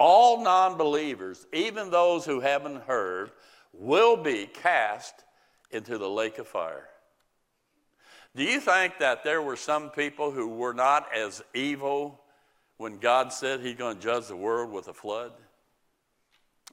All 0.00 0.42
non 0.42 0.76
believers, 0.76 1.46
even 1.52 1.90
those 1.90 2.26
who 2.26 2.40
haven't 2.40 2.82
heard, 2.82 3.30
will 3.72 4.16
be 4.16 4.46
cast 4.46 5.14
into 5.70 5.96
the 5.96 6.10
lake 6.10 6.38
of 6.38 6.48
fire. 6.48 6.88
Do 8.34 8.42
you 8.42 8.58
think 8.58 8.98
that 8.98 9.22
there 9.22 9.40
were 9.40 9.56
some 9.56 9.90
people 9.90 10.32
who 10.32 10.48
were 10.48 10.74
not 10.74 11.06
as 11.14 11.40
evil 11.54 12.20
when 12.78 12.98
God 12.98 13.32
said 13.32 13.60
He's 13.60 13.76
going 13.76 13.98
to 13.98 14.02
judge 14.02 14.26
the 14.26 14.34
world 14.34 14.72
with 14.72 14.88
a 14.88 14.94
flood? 14.94 15.32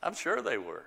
I'm 0.02 0.16
sure 0.16 0.42
they 0.42 0.58
were. 0.58 0.86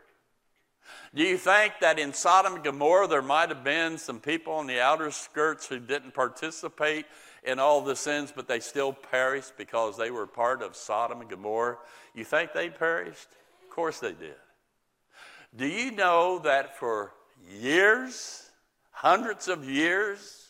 Do 1.14 1.22
you 1.22 1.36
think 1.36 1.74
that 1.80 1.98
in 1.98 2.12
Sodom 2.12 2.54
and 2.54 2.64
Gomorrah 2.64 3.08
there 3.08 3.22
might 3.22 3.48
have 3.48 3.64
been 3.64 3.98
some 3.98 4.20
people 4.20 4.52
on 4.54 4.66
the 4.66 4.80
outer 4.80 5.10
skirts 5.10 5.66
who 5.66 5.78
didn't 5.80 6.14
participate 6.14 7.06
in 7.42 7.58
all 7.58 7.80
the 7.80 7.96
sins, 7.96 8.32
but 8.34 8.46
they 8.46 8.60
still 8.60 8.92
perished 8.92 9.56
because 9.56 9.96
they 9.96 10.10
were 10.10 10.26
part 10.26 10.62
of 10.62 10.76
Sodom 10.76 11.20
and 11.20 11.30
Gomorrah? 11.30 11.78
You 12.14 12.24
think 12.24 12.52
they 12.52 12.70
perished? 12.70 13.28
Of 13.62 13.70
course 13.70 13.98
they 13.98 14.12
did. 14.12 14.36
Do 15.56 15.66
you 15.66 15.90
know 15.90 16.38
that 16.40 16.78
for 16.78 17.12
years, 17.48 18.48
hundreds 18.90 19.48
of 19.48 19.68
years, 19.68 20.48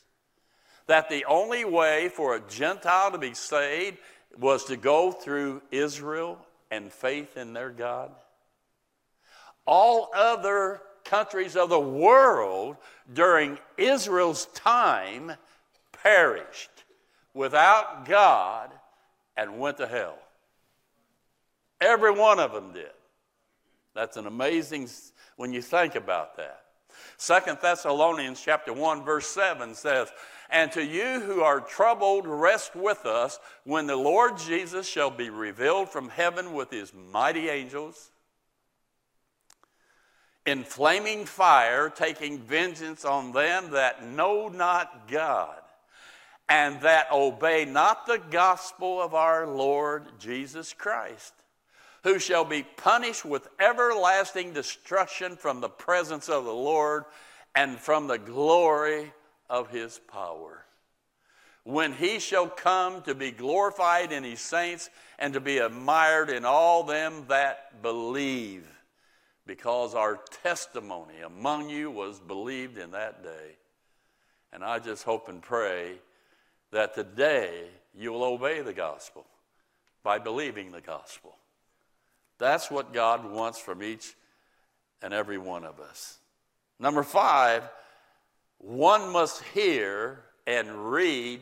that 0.86 1.08
the 1.08 1.24
only 1.24 1.64
way 1.64 2.08
for 2.08 2.34
a 2.34 2.40
Gentile 2.48 3.12
to 3.12 3.18
be 3.18 3.32
saved 3.32 3.98
was 4.38 4.64
to 4.64 4.76
go 4.76 5.12
through 5.12 5.62
Israel 5.70 6.38
and 6.70 6.92
faith 6.92 7.36
in 7.36 7.52
their 7.52 7.70
God? 7.70 8.10
All 9.70 10.10
other 10.12 10.82
countries 11.04 11.54
of 11.54 11.68
the 11.68 11.78
world 11.78 12.76
during 13.14 13.56
Israel's 13.78 14.46
time 14.46 15.32
perished 15.92 16.82
without 17.34 18.04
God 18.04 18.72
and 19.36 19.60
went 19.60 19.76
to 19.76 19.86
hell. 19.86 20.18
Every 21.80 22.10
one 22.10 22.40
of 22.40 22.52
them 22.52 22.72
did. 22.72 22.90
That's 23.94 24.16
an 24.16 24.26
amazing 24.26 24.88
when 25.36 25.52
you 25.52 25.62
think 25.62 25.94
about 25.94 26.36
that. 26.36 26.64
Second 27.16 27.58
Thessalonians 27.62 28.42
chapter 28.42 28.72
1 28.72 29.04
verse 29.04 29.28
7 29.28 29.76
says, 29.76 30.12
"And 30.48 30.72
to 30.72 30.84
you 30.84 31.20
who 31.20 31.42
are 31.42 31.60
troubled 31.60 32.26
rest 32.26 32.74
with 32.74 33.06
us 33.06 33.38
when 33.62 33.86
the 33.86 33.96
Lord 33.96 34.36
Jesus 34.36 34.88
shall 34.88 35.10
be 35.10 35.30
revealed 35.30 35.90
from 35.90 36.08
heaven 36.08 36.54
with 36.54 36.70
his 36.70 36.92
mighty 36.92 37.48
angels 37.48 38.10
in 40.46 40.64
flaming 40.64 41.24
fire, 41.24 41.90
taking 41.90 42.38
vengeance 42.38 43.04
on 43.04 43.32
them 43.32 43.70
that 43.72 44.06
know 44.06 44.48
not 44.48 45.08
God 45.08 45.60
and 46.48 46.80
that 46.80 47.06
obey 47.12 47.64
not 47.64 48.06
the 48.06 48.20
gospel 48.30 49.00
of 49.00 49.14
our 49.14 49.46
Lord 49.46 50.04
Jesus 50.18 50.72
Christ, 50.72 51.32
who 52.02 52.18
shall 52.18 52.44
be 52.44 52.64
punished 52.76 53.24
with 53.24 53.46
everlasting 53.60 54.52
destruction 54.52 55.36
from 55.36 55.60
the 55.60 55.68
presence 55.68 56.28
of 56.28 56.44
the 56.44 56.52
Lord 56.52 57.04
and 57.54 57.78
from 57.78 58.08
the 58.08 58.18
glory 58.18 59.12
of 59.48 59.70
his 59.70 60.00
power. 60.12 60.64
When 61.62 61.92
he 61.92 62.18
shall 62.18 62.48
come 62.48 63.02
to 63.02 63.14
be 63.14 63.30
glorified 63.30 64.10
in 64.10 64.24
his 64.24 64.40
saints 64.40 64.90
and 65.18 65.34
to 65.34 65.40
be 65.40 65.58
admired 65.58 66.30
in 66.30 66.44
all 66.44 66.82
them 66.82 67.26
that 67.28 67.82
believe 67.82 68.66
because 69.50 69.96
our 69.96 70.20
testimony 70.44 71.22
among 71.26 71.68
you 71.68 71.90
was 71.90 72.20
believed 72.20 72.78
in 72.78 72.92
that 72.92 73.24
day. 73.24 73.56
And 74.52 74.62
I 74.62 74.78
just 74.78 75.02
hope 75.02 75.28
and 75.28 75.42
pray 75.42 75.94
that 76.70 76.94
today 76.94 77.64
you 77.92 78.12
will 78.12 78.22
obey 78.22 78.60
the 78.60 78.72
gospel 78.72 79.26
by 80.04 80.20
believing 80.20 80.70
the 80.70 80.80
gospel. 80.80 81.34
That's 82.38 82.70
what 82.70 82.92
God 82.92 83.28
wants 83.28 83.58
from 83.58 83.82
each 83.82 84.14
and 85.02 85.12
every 85.12 85.36
one 85.36 85.64
of 85.64 85.80
us. 85.80 86.18
Number 86.78 87.02
five, 87.02 87.64
one 88.58 89.10
must 89.10 89.42
hear 89.42 90.20
and 90.46 90.92
read 90.92 91.40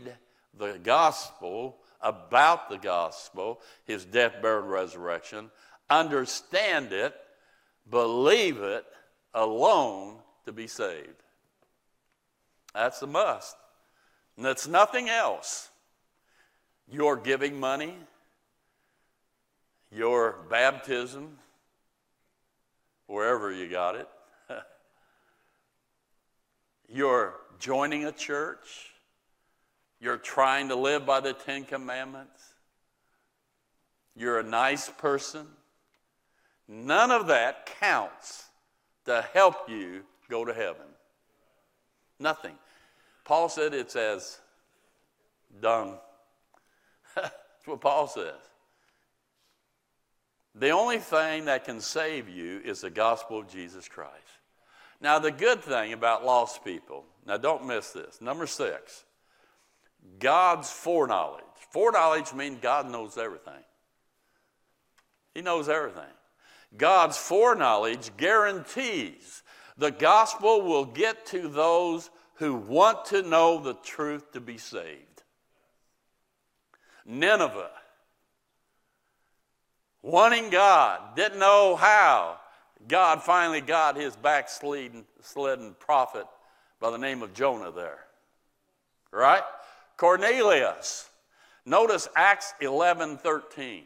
the 0.57 0.81
gospel 0.83 1.77
about 2.01 2.71
the 2.71 2.79
gospel, 2.79 3.61
his 3.85 4.07
death, 4.07 4.41
burial, 4.41 4.67
resurrection, 4.67 5.51
understand 5.91 6.95
it, 6.95 7.15
believe 7.91 8.59
it 8.59 8.85
alone 9.35 10.17
to 10.45 10.53
be 10.53 10.67
saved. 10.67 11.23
That's 12.75 13.03
a 13.03 13.07
must. 13.07 13.57
And 14.37 14.45
that's 14.45 14.69
nothing 14.69 15.09
else. 15.09 15.69
Your 16.91 17.17
giving 17.17 17.59
money, 17.59 17.95
your 19.91 20.39
baptism, 20.49 21.39
wherever 23.07 23.53
you 23.53 23.69
got 23.69 23.97
it, 23.97 24.09
you're 26.89 27.35
joining 27.59 28.05
a 28.05 28.13
church, 28.13 28.93
you're 30.01 30.17
trying 30.17 30.69
to 30.69 30.77
live 30.77 31.05
by 31.05 31.21
the 31.21 31.33
Ten 31.33 31.65
Commandments, 31.65 32.55
you're 34.17 34.39
a 34.39 34.45
nice 34.45 34.89
person, 34.89 35.47
None 36.69 37.11
of 37.11 37.29
that 37.29 37.67
counts 37.81 38.45
to 39.07 39.25
help 39.33 39.69
you 39.71 40.03
go 40.29 40.45
to 40.45 40.53
heaven. 40.53 40.87
Nothing. 42.21 42.55
Paul 43.25 43.49
said 43.49 43.73
it's 43.73 43.97
as 43.97 44.39
dung. 45.61 45.99
That's 47.17 47.33
what 47.65 47.81
Paul 47.81 48.07
says. 48.07 48.35
The 50.55 50.71
only 50.71 50.99
thing 50.99 51.47
that 51.47 51.65
can 51.65 51.81
save 51.81 52.29
you 52.29 52.61
is 52.65 52.81
the 52.81 52.91
gospel 52.91 53.39
of 53.39 53.49
Jesus 53.49 53.89
Christ. 53.89 54.13
Now, 55.01 55.19
the 55.21 55.31
good 55.31 55.63
thing 55.63 55.93
about 55.93 56.25
lost 56.25 56.65
people, 56.65 57.05
now 57.25 57.37
don't 57.37 57.67
miss 57.67 57.93
this. 57.93 58.21
Number 58.21 58.47
six, 58.47 59.05
God's 60.19 60.71
foreknowledge. 60.71 61.45
Foreknowledge 61.71 62.35
means 62.35 62.59
God 62.61 62.91
knows 62.91 63.17
everything, 63.17 63.63
He 65.35 65.43
knows 65.43 65.69
everything. 65.69 66.03
God's 66.77 67.17
foreknowledge 67.17 68.17
guarantees 68.17 69.43
the 69.77 69.91
gospel 69.91 70.63
will 70.63 70.85
get 70.85 71.25
to 71.27 71.49
those 71.49 72.11
who 72.35 72.55
want 72.55 73.07
to 73.07 73.23
know 73.23 73.59
the 73.59 73.75
truth 73.75 74.33
to 74.33 74.41
be 74.41 74.59
saved. 74.59 75.23
Nineveh, 77.07 77.71
wanting 80.03 80.51
God, 80.51 81.17
didn't 81.17 81.39
know 81.39 81.77
how. 81.77 82.39
God 82.87 83.23
finally 83.23 83.61
got 83.61 83.97
his 83.97 84.15
backslidden 84.15 85.05
prophet 85.79 86.27
by 86.81 86.91
the 86.91 86.99
name 86.99 87.23
of 87.23 87.35
Jonah 87.35 87.73
there. 87.73 87.99
Right? 89.11 89.43
Cornelius. 89.97 91.09
Notice 91.65 92.09
Acts 92.15 92.55
11 92.61 93.19
13. 93.19 93.85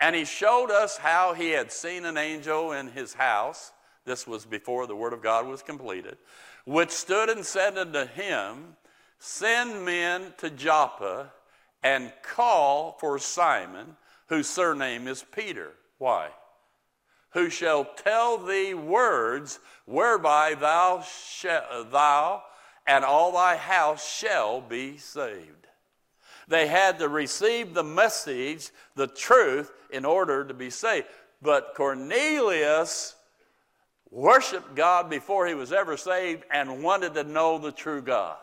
And 0.00 0.14
he 0.14 0.24
showed 0.24 0.70
us 0.70 0.98
how 0.98 1.32
he 1.32 1.50
had 1.50 1.72
seen 1.72 2.04
an 2.04 2.16
angel 2.16 2.72
in 2.72 2.88
his 2.88 3.14
house. 3.14 3.72
This 4.04 4.26
was 4.26 4.44
before 4.44 4.86
the 4.86 4.96
word 4.96 5.12
of 5.12 5.22
God 5.22 5.46
was 5.46 5.62
completed, 5.62 6.18
which 6.64 6.90
stood 6.90 7.28
and 7.28 7.44
said 7.44 7.76
unto 7.78 8.06
him, 8.06 8.76
Send 9.18 9.84
men 9.84 10.34
to 10.38 10.50
Joppa 10.50 11.32
and 11.82 12.12
call 12.22 12.96
for 13.00 13.18
Simon, 13.18 13.96
whose 14.28 14.48
surname 14.48 15.08
is 15.08 15.24
Peter. 15.34 15.72
Why? 15.98 16.28
Who 17.30 17.48
shall 17.48 17.84
tell 17.84 18.38
thee 18.38 18.74
words 18.74 19.58
whereby 19.86 20.54
thou, 20.54 21.02
sh- 21.02 21.44
thou 21.44 22.42
and 22.86 23.04
all 23.04 23.32
thy 23.32 23.56
house 23.56 24.06
shall 24.08 24.60
be 24.60 24.96
saved. 24.98 25.66
They 26.48 26.66
had 26.66 27.00
to 27.00 27.08
receive 27.08 27.74
the 27.74 27.82
message, 27.82 28.70
the 28.94 29.06
truth, 29.06 29.72
in 29.90 30.04
order 30.04 30.44
to 30.44 30.54
be 30.54 30.70
saved. 30.70 31.06
But 31.42 31.74
Cornelius 31.74 33.14
worshiped 34.10 34.74
God 34.74 35.10
before 35.10 35.46
he 35.46 35.54
was 35.54 35.72
ever 35.72 35.96
saved 35.96 36.44
and 36.50 36.82
wanted 36.82 37.14
to 37.14 37.24
know 37.24 37.58
the 37.58 37.72
true 37.72 38.00
God. 38.00 38.38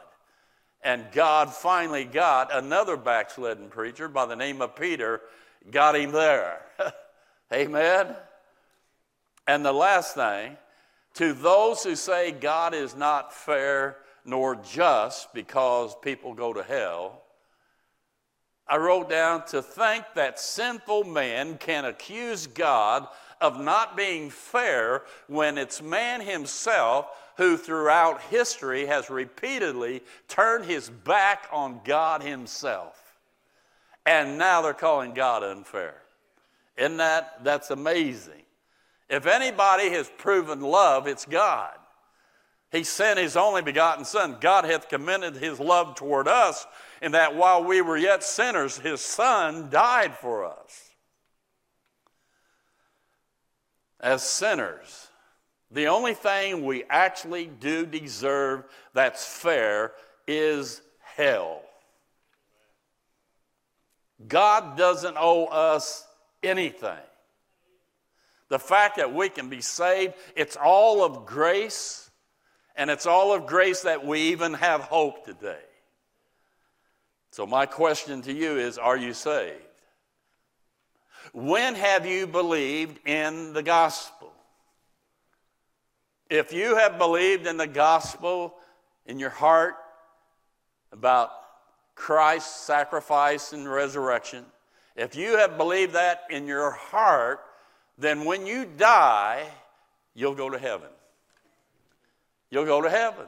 And 0.84 1.06
God 1.14 1.54
finally 1.54 2.04
got 2.04 2.54
another 2.54 2.98
backslidden 2.98 3.70
preacher 3.70 4.10
by 4.10 4.26
the 4.26 4.36
name 4.36 4.62
of 4.62 4.76
Peter, 4.76 5.22
got 5.72 5.96
him 5.96 6.12
there. 6.12 6.62
Amen. 7.54 8.16
And 9.48 9.66
the 9.66 9.72
last 9.72 10.16
thing, 10.16 10.58
to 11.16 11.34
those 11.34 11.84
who 11.84 11.96
say 11.96 12.32
God 12.32 12.74
is 12.74 12.96
not 12.96 13.34
fair 13.34 13.98
nor 14.26 14.56
just 14.56 15.34
because 15.34 15.96
people 16.02 16.34
go 16.34 16.54
to 16.54 16.64
hell, 16.64 17.23
I 18.68 18.78
wrote 18.78 19.10
down 19.10 19.46
to 19.48 19.62
think 19.62 20.06
that 20.16 20.40
sinful 20.40 21.04
man 21.04 21.58
can 21.58 21.86
accuse 21.86 22.48
God 22.48 23.08
of 23.42 23.60
not 23.60 23.98
being 23.98 24.30
fair 24.30 25.04
when 25.28 25.58
it's 25.58 25.82
man 25.82 26.22
himself 26.22 27.08
who 27.38 27.58
throughout 27.58 28.22
history 28.22 28.86
has 28.86 29.10
repeatedly 29.10 30.02
turned 30.28 30.66
his 30.66 30.90
back 30.90 31.48
on 31.52 31.82
God 31.84 32.22
himself. 32.22 33.18
And 34.06 34.38
now 34.38 34.62
they're 34.62 34.74
calling 34.74 35.14
God 35.14 35.44
unfair. 35.44 35.96
Isn't 36.78 36.98
that 36.98 37.44
that's 37.44 37.72
amazing? 37.72 38.44
If 39.10 39.28
anybody 39.28 39.90
has 39.92 40.10
proven 40.18 40.62
love, 40.62 41.08
it's 41.08 41.26
God. 41.26 41.74
He 42.72 42.84
sent 42.84 43.20
his 43.20 43.38
only 43.38 43.62
begotten 43.62 44.04
Son. 44.04 44.38
God 44.42 44.66
hath 44.66 44.90
commended 44.90 45.36
his 45.36 45.60
love 45.60 45.96
toward 45.96 46.28
us, 46.28 46.66
in 47.04 47.12
that 47.12 47.36
while 47.36 47.62
we 47.62 47.82
were 47.82 47.98
yet 47.98 48.24
sinners, 48.24 48.78
his 48.78 49.02
Son 49.02 49.70
died 49.70 50.16
for 50.16 50.46
us. 50.46 50.90
As 54.00 54.24
sinners, 54.24 55.10
The 55.74 55.88
only 55.88 56.14
thing 56.14 56.64
we 56.64 56.84
actually 56.88 57.48
do 57.48 57.88
deserve 57.88 58.64
that's 58.94 59.26
fair 59.26 59.94
is 60.28 60.82
hell. 61.00 61.62
God 64.28 64.78
doesn't 64.78 65.18
owe 65.20 65.46
us 65.46 66.06
anything. 66.44 67.00
The 68.50 68.60
fact 68.60 68.98
that 68.98 69.16
we 69.16 69.30
can 69.30 69.50
be 69.50 69.62
saved, 69.62 70.14
it's 70.36 70.56
all 70.56 71.04
of 71.04 71.26
grace, 71.26 72.12
and 72.76 72.92
it's 72.92 73.08
all 73.08 73.34
of 73.34 73.48
grace 73.48 73.82
that 73.82 74.06
we 74.06 74.20
even 74.32 74.54
have 74.54 74.82
hope 74.82 75.26
today. 75.26 75.58
So, 77.34 77.48
my 77.48 77.66
question 77.66 78.22
to 78.22 78.32
you 78.32 78.60
is 78.60 78.78
Are 78.78 78.96
you 78.96 79.12
saved? 79.12 79.58
When 81.32 81.74
have 81.74 82.06
you 82.06 82.28
believed 82.28 83.08
in 83.08 83.54
the 83.54 83.64
gospel? 83.64 84.32
If 86.30 86.54
you 86.54 86.76
have 86.76 87.00
believed 87.00 87.48
in 87.48 87.58
the 87.58 87.66
gospel 87.66 88.54
in 89.08 89.18
your 89.18 89.32
heart 89.32 89.74
about 90.92 91.32
Christ's 91.96 92.66
sacrifice 92.66 93.52
and 93.52 93.68
resurrection, 93.68 94.46
if 94.96 95.16
you 95.16 95.36
have 95.40 95.58
believed 95.58 95.94
that 95.94 96.26
in 96.30 96.46
your 96.46 96.70
heart, 96.70 97.40
then 97.98 98.26
when 98.26 98.46
you 98.46 98.64
die, 98.78 99.44
you'll 100.14 100.36
go 100.36 100.52
to 100.52 100.60
heaven. 100.60 100.90
You'll 102.52 102.66
go 102.66 102.84
to 102.84 102.92
heaven. 102.92 103.26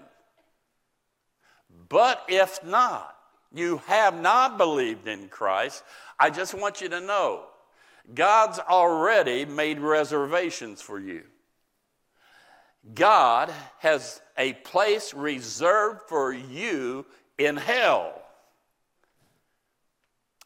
But 1.89 2.23
if 2.27 2.63
not, 2.63 3.14
you 3.55 3.81
have 3.87 4.19
not 4.19 4.57
believed 4.57 5.07
in 5.07 5.29
Christ, 5.29 5.83
I 6.19 6.29
just 6.29 6.53
want 6.53 6.81
you 6.81 6.89
to 6.89 7.01
know 7.01 7.45
God's 8.13 8.59
already 8.59 9.45
made 9.45 9.79
reservations 9.79 10.81
for 10.81 10.99
you. 10.99 11.23
God 12.93 13.51
has 13.79 14.21
a 14.37 14.53
place 14.53 15.13
reserved 15.13 16.01
for 16.07 16.31
you 16.31 17.05
in 17.37 17.57
hell. 17.57 18.21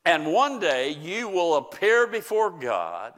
And 0.06 0.32
one 0.32 0.60
day 0.60 0.92
you 0.92 1.28
will 1.28 1.58
appear 1.58 2.08
before 2.08 2.50
God, 2.50 3.14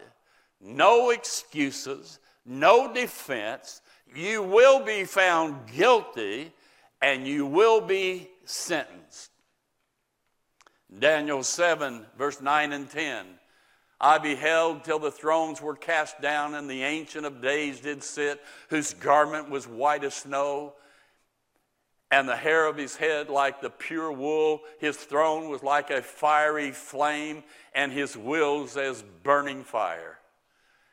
no 0.59 1.11
excuses, 1.11 2.19
no 2.45 2.91
defense. 2.91 3.81
You 4.13 4.41
will 4.43 4.83
be 4.83 5.05
found 5.05 5.71
guilty 5.71 6.51
and 7.01 7.27
you 7.27 7.45
will 7.45 7.81
be 7.81 8.29
sentenced. 8.45 9.30
Daniel 10.97 11.43
7, 11.43 12.05
verse 12.17 12.41
9 12.41 12.73
and 12.73 12.89
10. 12.89 13.25
I 13.99 14.17
beheld 14.17 14.83
till 14.83 14.99
the 14.99 15.11
thrones 15.11 15.61
were 15.61 15.75
cast 15.75 16.19
down, 16.21 16.55
and 16.55 16.69
the 16.69 16.83
Ancient 16.83 17.25
of 17.25 17.41
Days 17.41 17.79
did 17.79 18.03
sit, 18.03 18.41
whose 18.69 18.93
garment 18.93 19.49
was 19.49 19.67
white 19.67 20.03
as 20.03 20.15
snow, 20.15 20.73
and 22.09 22.27
the 22.27 22.35
hair 22.35 22.65
of 22.65 22.75
his 22.75 22.95
head 22.95 23.29
like 23.29 23.61
the 23.61 23.69
pure 23.69 24.11
wool. 24.11 24.61
His 24.79 24.97
throne 24.97 25.49
was 25.49 25.63
like 25.63 25.91
a 25.91 26.01
fiery 26.01 26.71
flame, 26.71 27.43
and 27.73 27.91
his 27.91 28.17
wheels 28.17 28.75
as 28.75 29.03
burning 29.23 29.63
fire. 29.63 30.17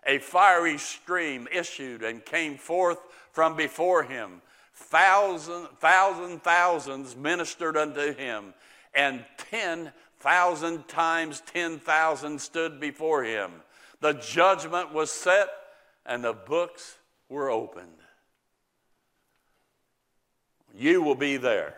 A 0.07 0.19
fiery 0.19 0.79
stream 0.79 1.49
issued 1.51 2.03
and 2.03 2.25
came 2.25 2.57
forth 2.57 2.99
from 3.33 3.57
before 3.57 4.05
him. 4.05 4.43
Thousand, 4.75 5.67
thousand, 5.81 6.43
thousands 6.45 7.17
ministered 7.17 7.77
unto 7.77 8.15
him, 8.15 8.55
and 8.95 9.25
ten 9.51 9.93
thousand 10.21 10.89
times 10.89 11.43
10,000 11.53 12.41
stood 12.41 12.81
before 12.81 13.25
him. 13.25 13.53
The 14.01 14.15
judgment 14.15 14.93
was 14.93 15.11
set 15.11 15.49
and 16.07 16.25
the 16.25 16.33
books 16.33 16.97
were 17.29 17.51
opened. 17.51 17.89
You 20.75 21.03
will 21.03 21.15
be 21.15 21.37
there. 21.37 21.75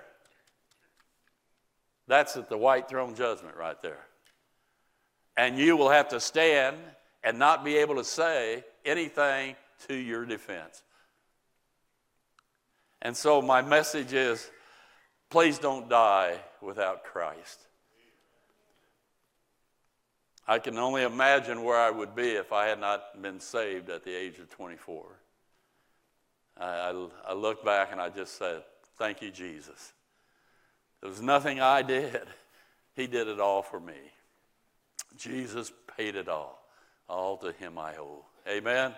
That's 2.07 2.37
at 2.37 2.49
the 2.49 2.59
white 2.59 2.89
throne 2.89 3.15
judgment 3.15 3.57
right 3.57 3.81
there. 3.83 4.07
And 5.37 5.59
you 5.59 5.77
will 5.77 5.91
have 5.91 6.09
to 6.09 6.21
stand 6.21 6.77
and 7.23 7.39
not 7.39 7.65
be 7.65 7.77
able 7.77 7.97
to 7.97 8.05
say 8.05 8.65
anything 8.85 9.55
to 9.89 9.95
your 9.95 10.27
defense. 10.27 10.83
And 13.03 13.17
so, 13.17 13.41
my 13.41 13.63
message 13.63 14.13
is 14.13 14.51
please 15.31 15.59
don't 15.59 15.89
die 15.89 16.41
without 16.63 17.05
Christ. 17.05 17.67
I 20.47 20.59
can 20.59 20.79
only 20.79 21.03
imagine 21.03 21.63
where 21.63 21.79
I 21.79 21.91
would 21.91 22.15
be 22.15 22.31
if 22.31 22.53
I 22.53 22.67
had 22.67 22.81
not 22.81 23.23
been 23.23 23.39
saved 23.39 23.89
at 23.89 24.05
the 24.05 24.15
age 24.15 24.39
of 24.39 24.51
24. 24.51 25.07
I, 26.59 26.65
I, 26.65 27.09
I 27.29 27.33
look 27.35 27.65
back 27.65 27.93
and 27.93 28.01
I 28.01 28.09
just 28.09 28.37
said, 28.37 28.63
Thank 28.99 29.23
you, 29.23 29.31
Jesus. 29.31 29.93
There 31.01 31.09
was 31.09 31.23
nothing 31.23 31.61
I 31.61 31.83
did, 31.83 32.23
He 32.95 33.07
did 33.07 33.29
it 33.29 33.41
all 33.41 33.63
for 33.63 33.81
me. 33.81 33.95
Jesus 35.17 35.73
paid 35.97 36.17
it 36.17 36.29
all. 36.29 36.63
All 37.09 37.37
to 37.39 37.53
Him 37.53 37.79
I 37.79 37.97
owe. 37.97 38.25
Amen? 38.49 38.95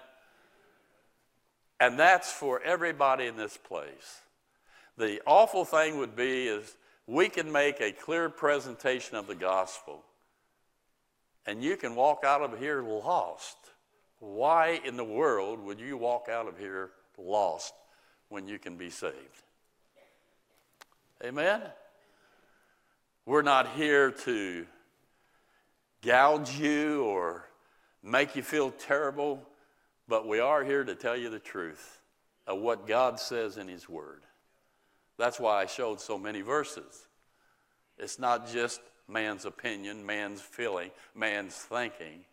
And 1.81 1.99
that's 1.99 2.33
for 2.33 2.63
everybody 2.63 3.27
in 3.27 3.37
this 3.37 3.57
place. 3.57 4.21
The 4.97 5.21
awful 5.27 5.65
thing 5.65 5.99
would 5.99 6.15
be 6.15 6.47
is 6.47 6.77
we 7.13 7.29
can 7.29 7.53
make 7.53 7.79
a 7.83 7.93
clear 7.93 8.31
presentation 8.31 9.17
of 9.19 9.27
the 9.27 9.35
gospel 9.35 10.03
and 11.47 11.63
you 11.63 11.77
can 11.77 11.95
walk 11.95 12.25
out 12.25 12.41
of 12.41 12.59
here 12.59 12.83
lost. 12.83 13.59
Why 14.19 14.81
in 14.83 14.97
the 14.97 15.05
world 15.05 15.61
would 15.61 15.79
you 15.79 15.99
walk 15.99 16.29
out 16.31 16.49
of 16.49 16.57
here 16.59 16.91
lost 17.19 17.75
when 18.31 18.49
you 18.49 18.59
can 18.59 18.77
be 18.77 18.89
saved? 18.89 19.15
Amen? 21.23 21.61
We're 23.27 23.43
not 23.43 23.75
here 23.75 24.11
to 24.11 24.67
gouge 26.01 26.59
you 26.59 27.05
or 27.05 27.45
make 28.03 28.37
you 28.37 28.43
feel 28.43 28.71
terrible, 28.71 29.43
but 30.09 30.27
we 30.27 30.41
are 30.41 30.65
here 30.65 30.83
to 30.83 30.95
tell 30.95 31.17
you 31.17 31.29
the 31.29 31.39
truth 31.39 32.01
of 32.47 32.59
what 32.59 32.87
God 32.87 33.21
says 33.21 33.59
in 33.59 33.69
His 33.69 33.87
Word. 33.87 34.23
That's 35.19 35.39
why 35.39 35.63
I 35.63 35.67
showed 35.67 36.01
so 36.01 36.19
many 36.19 36.41
verses. 36.41 37.07
It's 37.99 38.19
not 38.19 38.51
just 38.51 38.81
man's 39.09 39.45
opinion, 39.45 40.05
man's 40.05 40.41
feeling, 40.41 40.91
man's 41.15 41.55
thinking. 41.55 42.25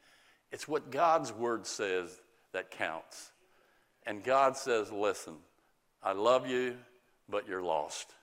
It's 0.52 0.68
what 0.68 0.92
God's 0.92 1.32
word 1.32 1.68
says 1.68 2.20
that 2.54 2.72
counts. 2.72 3.32
And 4.06 4.24
God 4.24 4.58
says, 4.58 4.92
listen, 4.92 5.36
I 6.02 6.14
love 6.14 6.48
you, 6.48 6.78
but 7.28 7.48
you're 7.48 7.62
lost. 7.62 8.14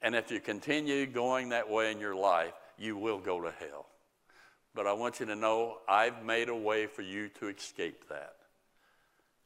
And 0.00 0.14
if 0.14 0.30
you 0.30 0.40
continue 0.40 1.06
going 1.06 1.50
that 1.50 1.68
way 1.68 1.90
in 1.90 2.00
your 2.00 2.14
life, 2.14 2.52
you 2.78 2.96
will 2.96 3.18
go 3.18 3.40
to 3.40 3.52
hell. 3.58 3.86
But 4.74 4.86
I 4.86 4.92
want 4.92 5.20
you 5.20 5.26
to 5.26 5.36
know 5.36 5.78
I've 5.88 6.24
made 6.24 6.48
a 6.48 6.56
way 6.56 6.86
for 6.86 7.02
you 7.02 7.28
to 7.40 7.48
escape 7.48 8.08
that 8.08 8.36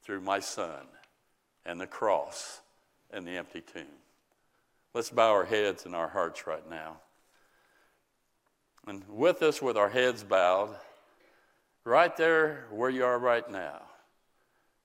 through 0.02 0.20
my 0.20 0.40
son 0.40 0.86
and 1.66 1.80
the 1.80 1.86
cross 1.86 2.60
and 3.10 3.26
the 3.26 3.32
empty 3.32 3.60
tomb. 3.60 3.84
Let's 4.94 5.10
bow 5.10 5.30
our 5.30 5.44
heads 5.44 5.86
and 5.86 5.94
our 5.94 6.08
hearts 6.08 6.46
right 6.46 6.68
now. 6.68 6.96
And 8.86 9.04
with 9.08 9.42
us, 9.42 9.60
with 9.60 9.76
our 9.76 9.90
heads 9.90 10.24
bowed, 10.24 10.74
right 11.84 12.16
there 12.16 12.66
where 12.70 12.90
you 12.90 13.04
are 13.04 13.18
right 13.18 13.48
now, 13.50 13.82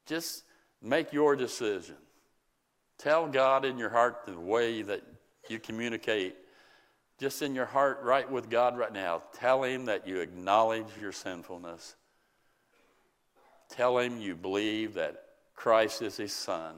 just 0.05 0.43
make 0.81 1.13
your 1.13 1.35
decision. 1.35 1.95
Tell 2.97 3.27
God 3.27 3.65
in 3.65 3.77
your 3.77 3.89
heart 3.89 4.25
the 4.25 4.37
way 4.37 4.81
that 4.81 5.01
you 5.49 5.59
communicate, 5.59 6.35
just 7.19 7.41
in 7.41 7.55
your 7.55 7.65
heart, 7.65 7.99
right 8.03 8.29
with 8.29 8.49
God 8.49 8.77
right 8.77 8.93
now. 8.93 9.23
Tell 9.33 9.63
Him 9.63 9.85
that 9.85 10.07
you 10.07 10.19
acknowledge 10.19 10.87
your 10.99 11.11
sinfulness. 11.11 11.95
Tell 13.69 13.97
Him 13.97 14.19
you 14.19 14.35
believe 14.35 14.95
that 14.95 15.23
Christ 15.55 16.01
is 16.01 16.17
His 16.17 16.33
Son. 16.33 16.75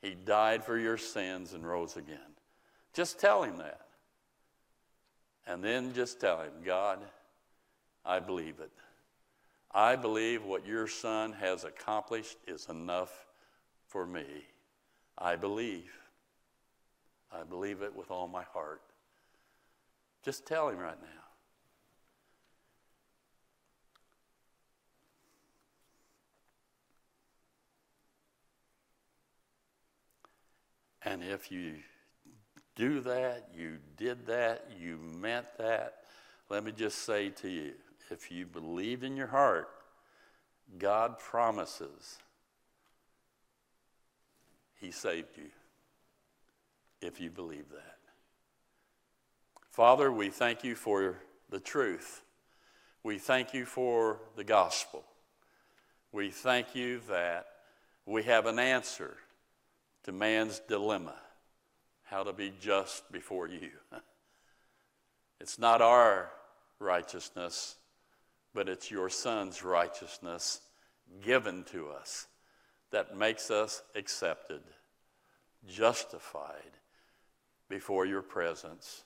He 0.00 0.14
died 0.14 0.64
for 0.64 0.78
your 0.78 0.96
sins 0.96 1.52
and 1.52 1.66
rose 1.66 1.96
again. 1.96 2.18
Just 2.94 3.20
tell 3.20 3.42
Him 3.42 3.58
that. 3.58 3.88
And 5.48 5.64
then 5.64 5.94
just 5.94 6.20
tell 6.20 6.42
him, 6.42 6.52
God, 6.62 6.98
I 8.04 8.20
believe 8.20 8.60
it. 8.60 8.70
I 9.72 9.96
believe 9.96 10.44
what 10.44 10.66
your 10.66 10.86
son 10.86 11.32
has 11.32 11.64
accomplished 11.64 12.36
is 12.46 12.68
enough 12.68 13.26
for 13.86 14.06
me. 14.06 14.26
I 15.16 15.36
believe. 15.36 15.90
I 17.32 17.44
believe 17.44 17.80
it 17.80 17.96
with 17.96 18.10
all 18.10 18.28
my 18.28 18.42
heart. 18.42 18.82
Just 20.22 20.46
tell 20.46 20.68
him 20.68 20.78
right 20.78 21.00
now. 21.00 21.08
And 31.10 31.22
if 31.22 31.50
you 31.50 31.76
do 32.78 33.00
that, 33.00 33.48
you 33.54 33.78
did 33.96 34.24
that, 34.26 34.70
you 34.80 34.98
meant 35.20 35.46
that. 35.58 35.96
Let 36.48 36.64
me 36.64 36.70
just 36.70 36.98
say 36.98 37.30
to 37.30 37.48
you 37.48 37.72
if 38.08 38.30
you 38.30 38.46
believe 38.46 39.02
in 39.02 39.16
your 39.16 39.26
heart, 39.26 39.68
God 40.78 41.18
promises 41.18 42.18
He 44.80 44.92
saved 44.92 45.36
you 45.36 45.50
if 47.02 47.20
you 47.20 47.30
believe 47.30 47.68
that. 47.70 47.98
Father, 49.70 50.12
we 50.12 50.30
thank 50.30 50.62
you 50.62 50.76
for 50.76 51.16
the 51.50 51.60
truth. 51.60 52.22
We 53.02 53.18
thank 53.18 53.54
you 53.54 53.64
for 53.66 54.20
the 54.36 54.44
gospel. 54.44 55.04
We 56.12 56.30
thank 56.30 56.76
you 56.76 57.00
that 57.08 57.46
we 58.06 58.22
have 58.22 58.46
an 58.46 58.60
answer 58.60 59.16
to 60.04 60.12
man's 60.12 60.60
dilemma 60.60 61.14
how 62.10 62.22
to 62.22 62.32
be 62.32 62.52
just 62.60 63.10
before 63.12 63.48
you. 63.48 63.70
It's 65.40 65.56
not 65.56 65.80
our 65.80 66.32
righteousness, 66.80 67.76
but 68.54 68.68
it's 68.68 68.90
your 68.90 69.08
Son's 69.08 69.62
righteousness 69.62 70.60
given 71.22 71.62
to 71.70 71.90
us 71.90 72.26
that 72.90 73.16
makes 73.16 73.48
us 73.48 73.82
accepted, 73.94 74.62
justified 75.68 76.72
before 77.68 78.04
your 78.04 78.22
presence. 78.22 79.04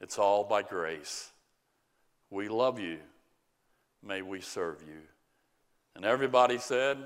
It's 0.00 0.18
all 0.18 0.44
by 0.44 0.62
grace. 0.62 1.30
We 2.30 2.48
love 2.48 2.80
you. 2.80 2.98
May 4.02 4.22
we 4.22 4.40
serve 4.40 4.80
you. 4.80 5.00
And 5.94 6.04
everybody 6.04 6.58
said, 6.58 6.96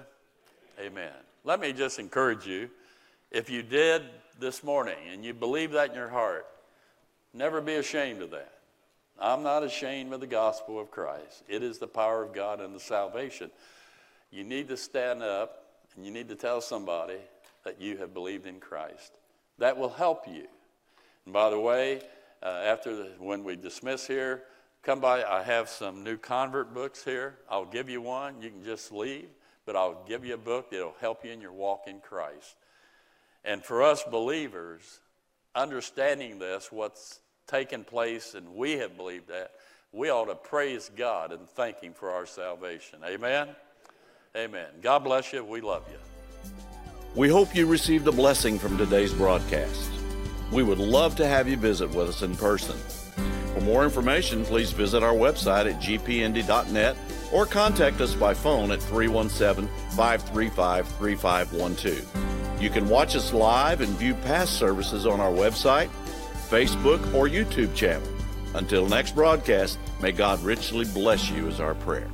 Amen. 0.79 1.13
Let 1.43 1.61
me 1.61 1.73
just 1.73 1.99
encourage 1.99 2.47
you 2.47 2.71
if 3.37 3.51
you 3.51 3.63
did 3.63 4.03
this 4.41 4.65
morning 4.65 4.97
and 5.13 5.23
you 5.23 5.35
believe 5.35 5.73
that 5.73 5.91
in 5.91 5.95
your 5.95 6.09
heart, 6.09 6.47
never 7.35 7.61
be 7.61 7.75
ashamed 7.75 8.23
of 8.23 8.31
that. 8.31 8.55
I'm 9.21 9.43
not 9.43 9.63
ashamed 9.63 10.15
of 10.15 10.21
the 10.21 10.27
gospel 10.27 10.81
of 10.81 10.91
Christ. 10.91 11.43
It 11.47 11.63
is 11.63 11.79
the 11.79 11.87
power 11.87 12.23
of 12.23 12.33
God 12.33 12.63
and 12.63 12.75
the 12.75 12.81
salvation. 12.81 13.51
You 14.31 14.43
need 14.43 14.69
to 14.69 14.77
stand 14.79 15.23
up 15.23 15.65
and 15.95 16.07
you 16.07 16.11
need 16.11 16.31
to 16.31 16.35
tell 16.35 16.63
somebody 16.63 17.19
that 17.65 17.79
you 17.79 17.99
have 17.99 18.15
believed 18.15 18.47
in 18.47 18.59
Christ. 18.59 19.13
That 19.59 19.77
will 19.77 19.91
help 19.91 20.27
you. 20.27 20.47
And 21.27 21.35
by 21.35 21.51
the 21.51 21.61
way, 21.61 22.01
uh, 22.43 22.47
after 22.47 22.97
the, 22.97 23.11
when 23.19 23.45
we 23.45 23.55
dismiss 23.55 24.07
here, 24.07 24.45
come 24.83 25.01
by. 25.01 25.25
I 25.25 25.43
have 25.43 25.69
some 25.69 26.03
new 26.03 26.17
convert 26.17 26.73
books 26.73 27.05
here. 27.05 27.35
I'll 27.51 27.67
give 27.67 27.91
you 27.91 28.01
one. 28.01 28.41
You 28.41 28.49
can 28.49 28.65
just 28.65 28.93
leave, 28.93 29.29
but 29.67 29.77
I'll 29.77 30.05
give 30.09 30.25
you 30.25 30.33
a 30.33 30.39
book 30.39 30.71
that'll 30.71 30.97
help 31.03 31.23
you 31.23 31.33
in 31.33 31.43
your 31.43 31.53
walk 31.53 31.83
in 31.87 32.01
Christ. 32.01 32.57
And 33.47 33.65
for 33.65 33.83
us 33.83 34.03
believers, 34.03 35.01
understanding 35.55 36.41
this, 36.41 36.73
what's 36.73 37.21
taken 37.47 37.85
place, 37.85 38.35
and 38.35 38.57
we 38.57 38.73
have 38.73 38.97
believed 38.97 39.29
that, 39.29 39.53
we 39.93 40.11
ought 40.11 40.27
to 40.27 40.35
praise 40.35 40.91
God 40.97 41.33
and 41.33 41.49
thank 41.51 41.81
Him 41.81 41.95
for 41.95 42.11
our 42.11 42.27
salvation. 42.27 42.99
Amen? 43.07 43.49
Amen. 44.37 44.67
God 44.83 44.99
bless 45.05 45.33
you. 45.33 45.45
We 45.45 45.61
love 45.61 45.85
you. 45.91 45.99
We 47.15 47.29
hope 47.29 47.55
you 47.55 47.67
received 47.67 48.07
a 48.09 48.13
blessing 48.13 48.59
from 48.59 48.77
today's 48.77 49.15
broadcast. 49.15 49.91
We 50.53 50.63
would 50.63 50.79
love 50.79 51.17
to 51.17 51.27
have 51.27 51.49
you 51.49 51.57
visit 51.57 51.89
with 51.91 52.09
us 52.09 52.23
in 52.23 52.37
person. 52.37 52.77
For 53.55 53.61
more 53.63 53.85
information, 53.85 54.45
please 54.45 54.73
visit 54.73 55.03
our 55.03 55.15
website 55.15 55.73
at 55.73 55.81
gpnd.net 55.81 56.97
or 57.33 57.47
contact 57.47 58.01
us 58.01 58.15
by 58.15 58.35
phone 58.35 58.71
at 58.71 58.83
317 58.83 59.67
535 59.97 60.87
3512. 60.87 62.36
You 62.61 62.71
can 62.71 62.89
watch 62.89 63.15
us 63.15 63.33
live 63.33 63.81
and 63.81 63.91
view 63.99 64.15
past 64.15 64.55
services 64.55 65.07
on 65.07 65.21
our 65.21 65.31
website, 65.31 65.91
Facebook, 66.49 67.01
or 67.15 67.29
YouTube 67.29 67.75
channel. 67.75 68.09
Until 68.55 68.87
next 68.87 69.15
broadcast, 69.15 69.79
may 70.01 70.13
God 70.13 70.43
richly 70.43 70.87
bless 70.87 71.31
you, 71.31 71.49
is 71.49 71.61
our 71.61 71.75
prayer. 71.75 72.09